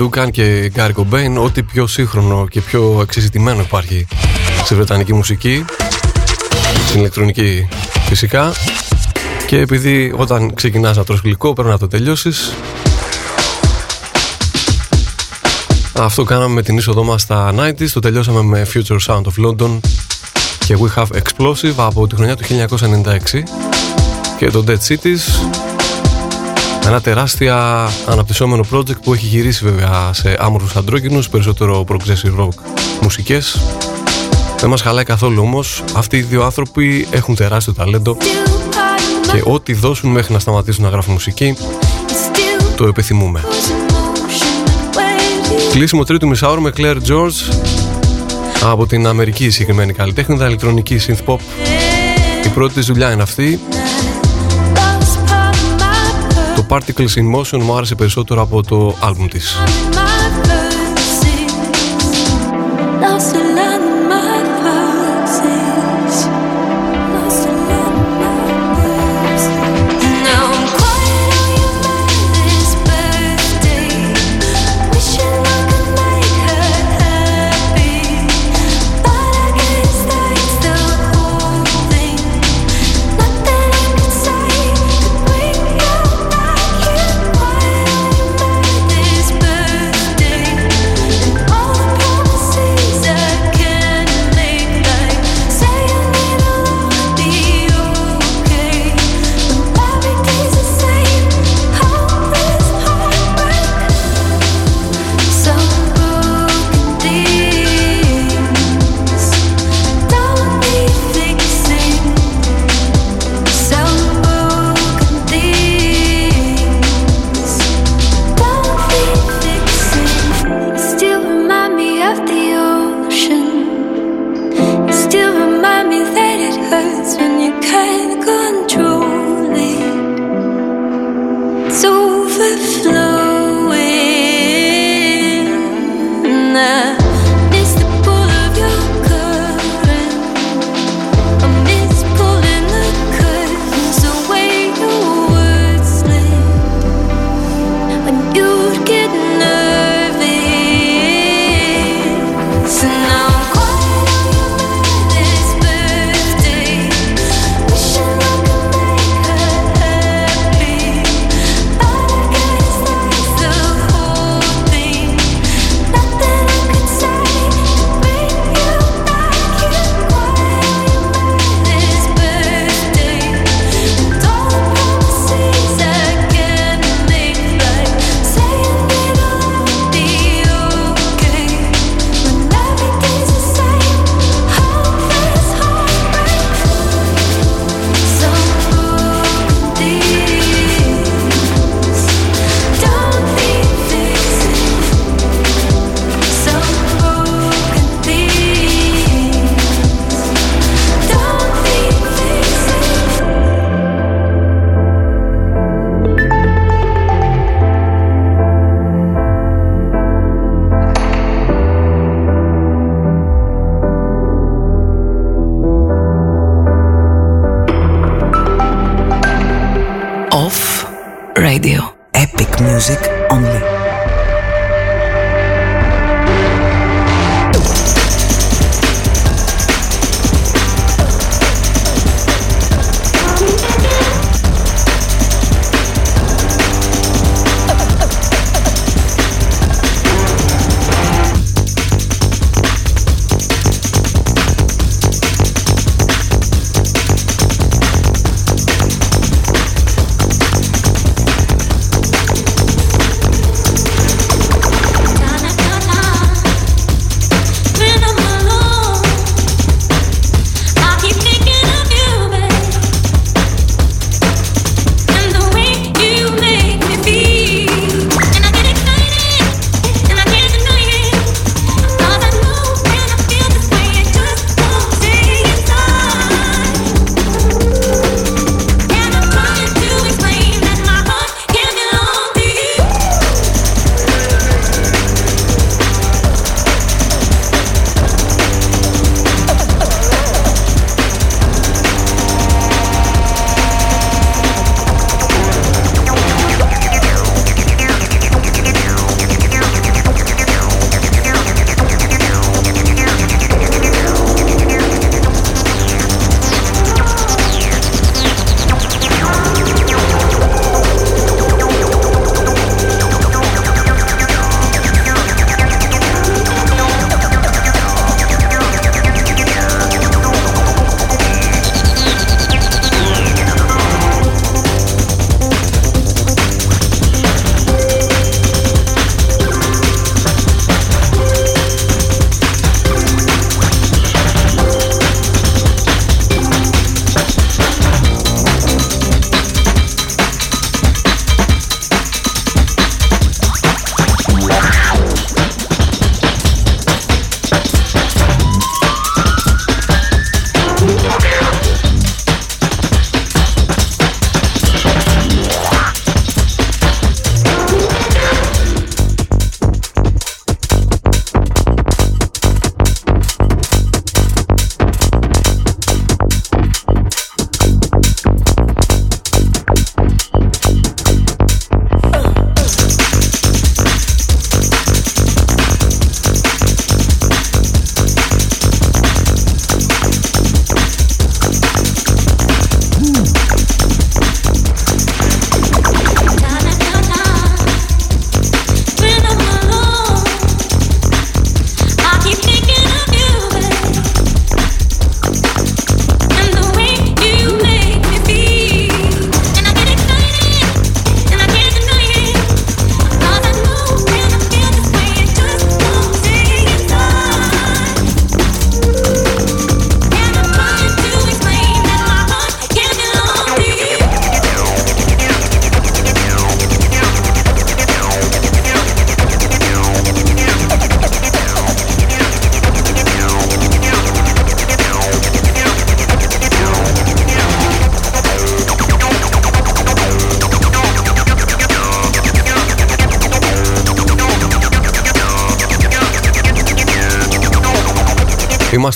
[0.00, 4.06] Dukan και Gary Cobain ό,τι πιο σύγχρονο και πιο εξεζητημένο υπάρχει
[4.64, 5.64] στη βρετανική μουσική
[6.86, 7.68] στην ηλεκτρονική
[8.08, 8.52] φυσικά.
[9.46, 12.52] Και επειδή όταν ξεκινάς να τρως γλυκό πρέπει να το τελειώσεις.
[15.92, 19.78] Αυτό κάναμε με την είσοδό μας στα 90s Το τελειώσαμε με Future Sound of London
[20.66, 23.42] Και We Have Explosive από τη χρονιά του 1996
[24.38, 25.49] Και το Dead Cities
[26.86, 32.54] ένα τεράστια αναπτυσσόμενο project που έχει γυρίσει βέβαια σε άμορφους αντρόκινους Περισσότερο progressive rock
[33.00, 33.60] μουσικές
[34.58, 38.16] Δεν μας χαλάει καθόλου όμως Αυτοί οι δύο άνθρωποι έχουν τεράστιο ταλέντο
[39.32, 41.56] Και ό,τι δώσουν μέχρι να σταματήσουν να γράφουν μουσική
[42.76, 43.44] Το επιθυμούμε
[45.72, 47.68] Κλείσιμο τρίτου μισάωρου με Claire George
[48.62, 51.38] από την Αμερική συγκεκριμένη καλλιτέχνητα ηλεκτρονική synth pop.
[52.44, 53.60] Η πρώτη της δουλειά είναι αυτή.
[56.56, 59.56] Το Particles in Motion μου άρεσε περισσότερο από το άλμπουμ της.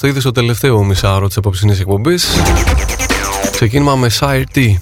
[0.05, 2.27] Είμαστε ήδη στο τελευταίο μισάωρο της απόψινής εκπομπής.
[3.51, 4.75] Ξεκίνημα με Sire T.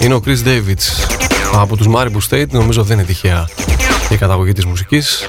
[0.00, 1.16] Είναι ο Chris Davids.
[1.54, 3.48] Από τους Maribou State νομίζω δεν είναι τυχαία
[4.10, 5.26] η καταγωγή της μουσικής.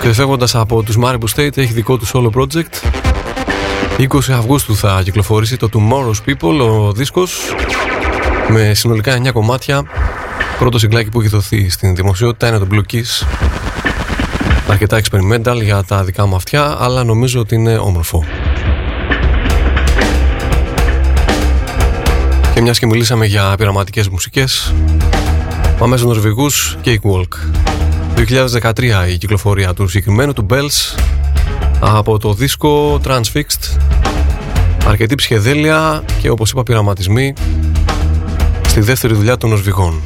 [0.00, 2.74] Ξεφεύγοντας από τους Maribou State έχει δικό του solo project.
[3.98, 7.54] 20 Αυγούστου θα κυκλοφορήσει το Tomorrow's People ο δίσκος
[8.48, 9.82] με συνολικά 9 κομμάτια.
[10.58, 13.26] Πρώτο συγκλάκι που έχει δοθεί στην δημοσιότητα είναι το Blue Kiss
[14.68, 18.24] αρκετά experimental για τα δικά μου αυτιά αλλά νομίζω ότι είναι όμορφο.
[22.54, 24.74] Και μιας και μιλήσαμε για πειραματικές μουσικές
[25.78, 27.28] πάμε στους Νορβηγούς Cakewalk.
[28.16, 30.98] 2013 η κυκλοφορία του συγκεκριμένου του Bells
[31.80, 33.78] από το δίσκο Transfixed.
[34.86, 37.32] Αρκετή ψυχεδέλεια και όπως είπα πειραματισμοί
[38.66, 40.00] στη δεύτερη δουλειά των Νορβηγών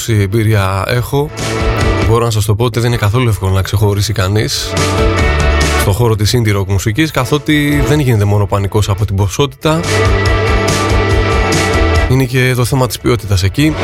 [0.00, 1.30] όση εμπειρία έχω.
[2.08, 4.72] Μπορώ να σας το πω ότι δεν είναι καθόλου εύκολο να ξεχωρίσει κανείς
[5.80, 9.80] στο χώρο της indie rock μουσικής καθότι δεν γίνεται μόνο πανικός από την ποσότητα.
[12.10, 13.74] Είναι και το θέμα της ποιότητας εκεί.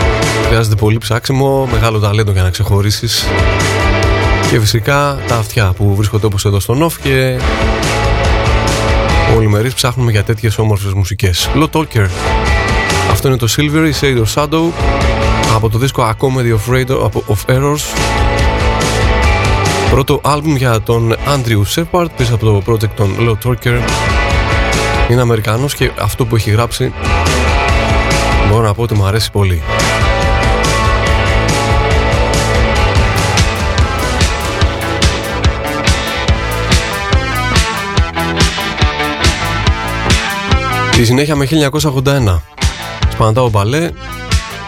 [0.47, 3.27] Χρειάζεται πολύ ψάξιμο, μεγάλο ταλέντο για να ξεχωρίσεις.
[4.51, 7.41] Και φυσικά τα αυτιά που βρίσκονται όπως εδώ στο Νοφ και
[9.37, 11.51] όλοι μερίς ψάχνουμε για τέτοιες όμορφες μουσικές.
[11.55, 12.07] Low Talker
[13.11, 14.71] αυτό είναι το Silvery Shade of Shadow
[15.57, 17.83] από το δίσκο A Comedy of, Radio, of Errors.
[19.91, 23.81] Πρώτο άλμπουμ για τον Andrew Shepard πίσω από το project των Low Talker
[25.11, 26.93] είναι Αμερικανός και αυτό που έχει γράψει
[28.51, 29.63] μπορώ να πω ότι μου αρέσει πολύ.
[40.93, 41.49] Στη συνέχεια με
[42.05, 42.41] 1981
[43.13, 43.91] Σπαντάω μπαλέ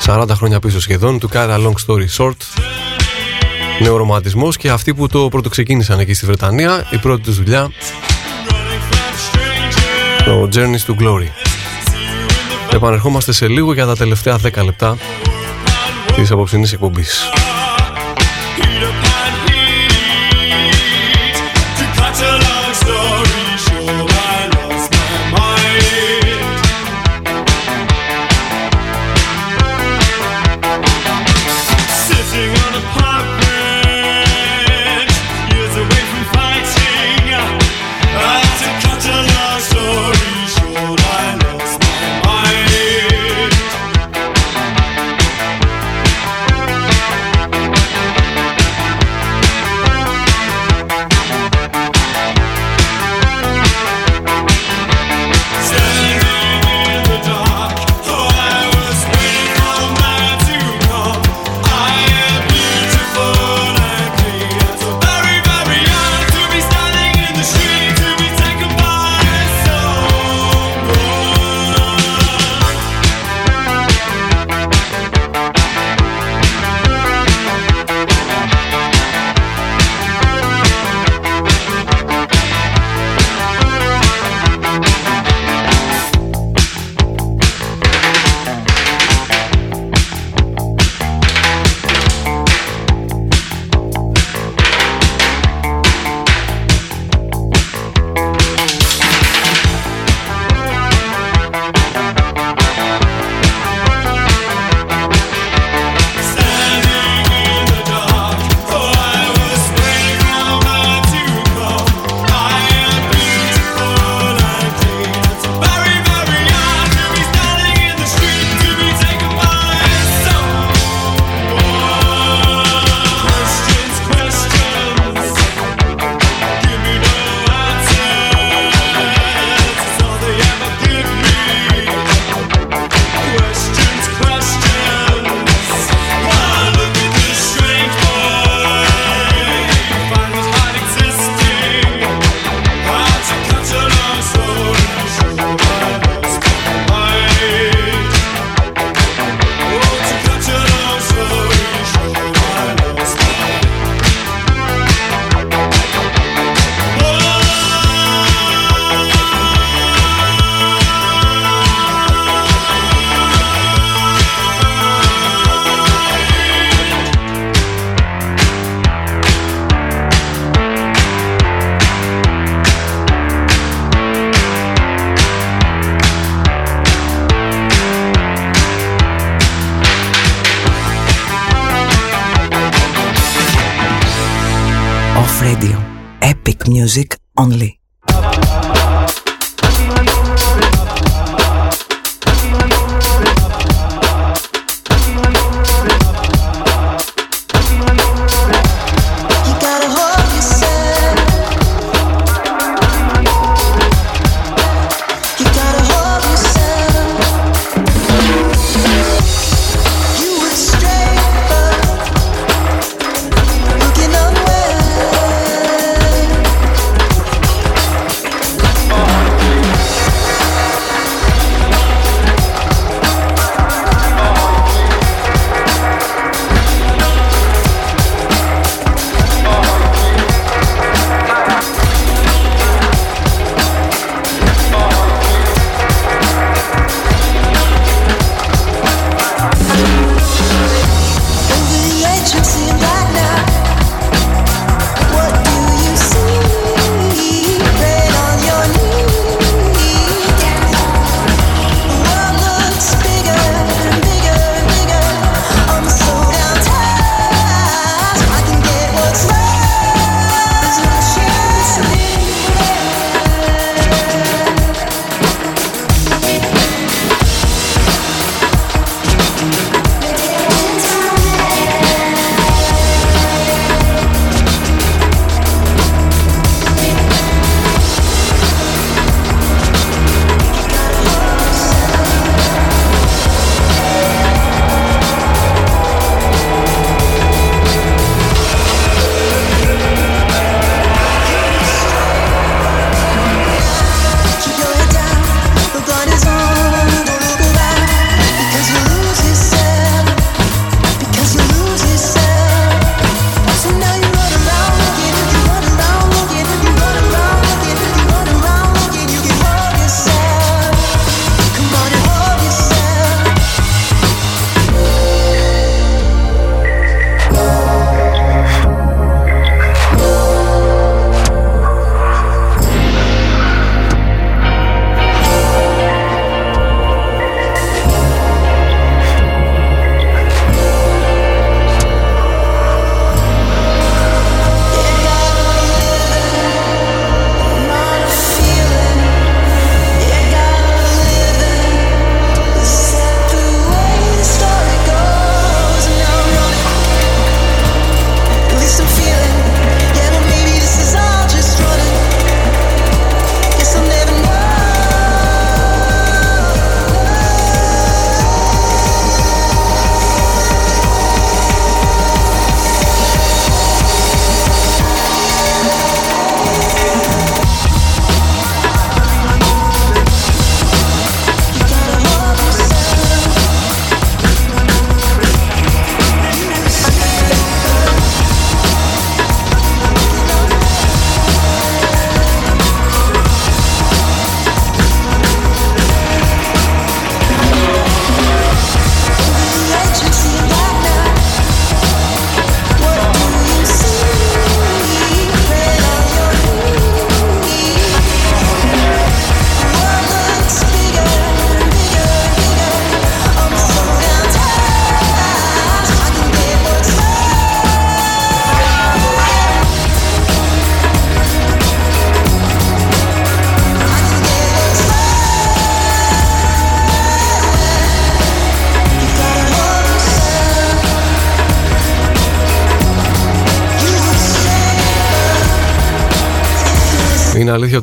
[0.08, 2.36] 40 χρόνια πίσω σχεδόν του Κάρα Long Story Short
[3.82, 7.70] Νεορωματισμός και αυτοί που το πρώτο ξεκίνησαν εκεί στη Βρετανία η πρώτη τους δουλειά
[10.24, 11.28] το Journeys to Glory.
[12.72, 14.96] Επανερχόμαστε σε λίγο για τα τελευταία 10 λεπτά
[16.14, 17.30] της απόψινής εκπομπής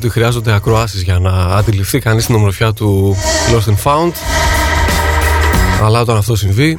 [0.06, 3.16] ότι χρειάζονται ακροάσεις για να αντιληφθεί κανείς την ομορφιά του
[3.52, 4.12] Lost and Found
[5.82, 6.78] αλλά όταν αυτό συμβεί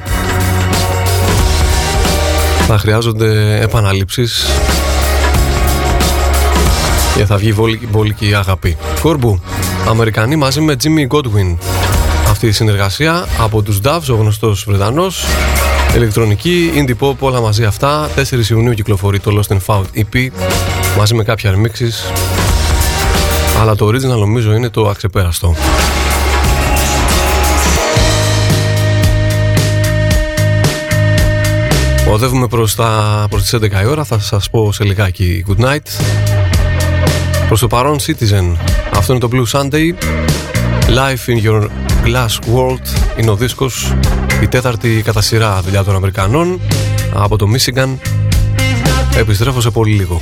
[2.68, 4.46] θα χρειάζονται επαναλήψεις
[7.16, 7.56] και θα βγει
[7.92, 8.78] βόλικη αγάπη.
[9.02, 9.42] Κόρμπου,
[9.88, 11.58] Αμερικανοί μαζί με Jimmy Godwin.
[12.30, 15.26] Αυτή η συνεργασία από τους Doves, ο γνωστός Βρετανός,
[15.96, 18.10] ηλεκτρονική, indie pop, όλα μαζί αυτά.
[18.16, 20.28] 4 Ιουνίου κυκλοφορεί το Lost and Found EP
[20.98, 22.12] μαζί με κάποια remixes
[23.60, 25.56] αλλά το original νομίζω είναι το αξεπέραστο.
[32.10, 36.02] Οδεύουμε προς, τα, προς τις 11 η ώρα, θα σας πω σε λιγάκι good night.
[37.48, 38.56] Προς το παρόν Citizen,
[38.94, 39.94] αυτό είναι το Blue Sunday.
[40.88, 41.68] Life in your
[42.06, 43.94] glass world είναι ο δίσκος,
[44.42, 46.60] η τέταρτη κατά σειρά δουλειά των Αμερικανών
[47.14, 47.90] από το Michigan.
[49.18, 50.22] Επιστρέφω σε πολύ λίγο.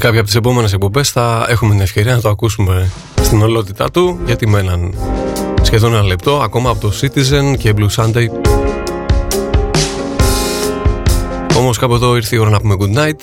[0.00, 2.90] Κάποια από τις επόμενες εκπομπές θα έχουμε την ευκαιρία να το ακούσουμε
[3.22, 4.94] στην ολότητά του γιατί με έναν
[5.62, 8.26] σχεδόν ένα λεπτό ακόμα από το Citizen και Blue Sunday.
[11.56, 13.20] Όμως κάπου εδώ ήρθε η ώρα να πούμε good night.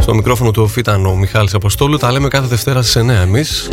[0.00, 1.96] Στο μικρόφωνο του ήταν ο Μιχάλης Αποστόλου.
[1.96, 3.68] Τα λέμε κάθε Δευτέρα στις 9 εμείς.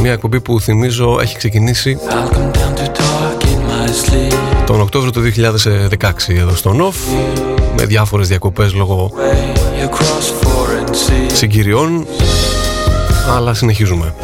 [0.00, 1.98] Μια εκπομπή που θυμίζω έχει ξεκινήσει
[4.66, 6.96] Τον Οκτώβριο του 2016 εδώ στο ΝΟΦ
[7.76, 9.12] Με διάφορες διακοπές λόγω
[11.32, 12.06] συγκυριών.
[13.36, 14.14] Αλλά συνεχίζουμε.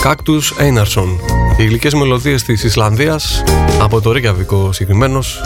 [0.00, 1.20] Κάκτους Έιναρσον
[1.56, 3.42] Οι γλυκές μελωδίες της Ισλανδίας.
[3.80, 5.40] Από το Ρίκαβικο συγκεκριμένος.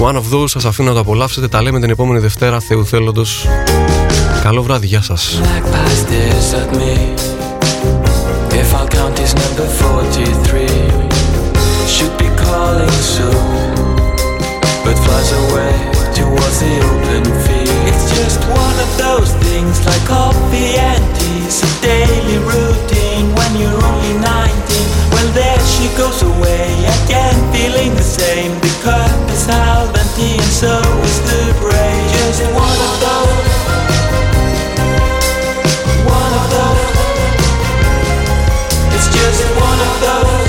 [0.00, 1.48] One of those σας αφήνω να το απολαύσετε.
[1.48, 3.46] Τα λέμε την επόμενη Δευτέρα Θεού θέλοντος.
[4.42, 5.40] Καλό βράδυ, γεια σας.
[8.62, 10.92] If I'll count is number 43
[11.94, 13.84] Should be calling soon.
[14.84, 15.74] But flies away
[16.18, 17.51] towards the open field
[17.88, 21.46] It's just one of those things like coffee and tea.
[21.46, 26.70] It's a daily routine when you're only 19 Well there she goes away
[27.02, 28.54] again feeling the same.
[28.60, 30.78] Because it's Alventi and so
[31.08, 32.02] is the brain.
[32.14, 33.46] Just one of those.
[36.06, 36.86] One of those.
[38.94, 40.41] It's just one of those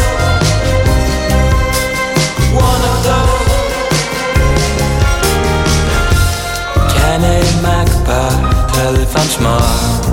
[8.74, 10.04] tell if I'm smart?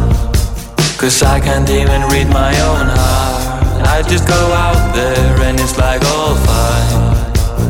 [1.01, 5.79] Cause I can't even read my own heart I just go out there and it's
[5.79, 7.67] like all fine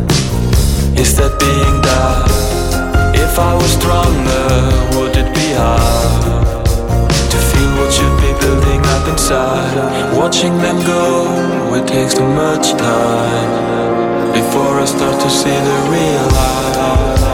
[0.99, 2.27] Is that being dark?
[3.15, 4.47] If I was stronger,
[4.99, 6.67] would it be hard
[7.33, 12.73] To feel what should be building up inside Watching them go, it takes too much
[12.73, 17.30] time Before I start to see the real life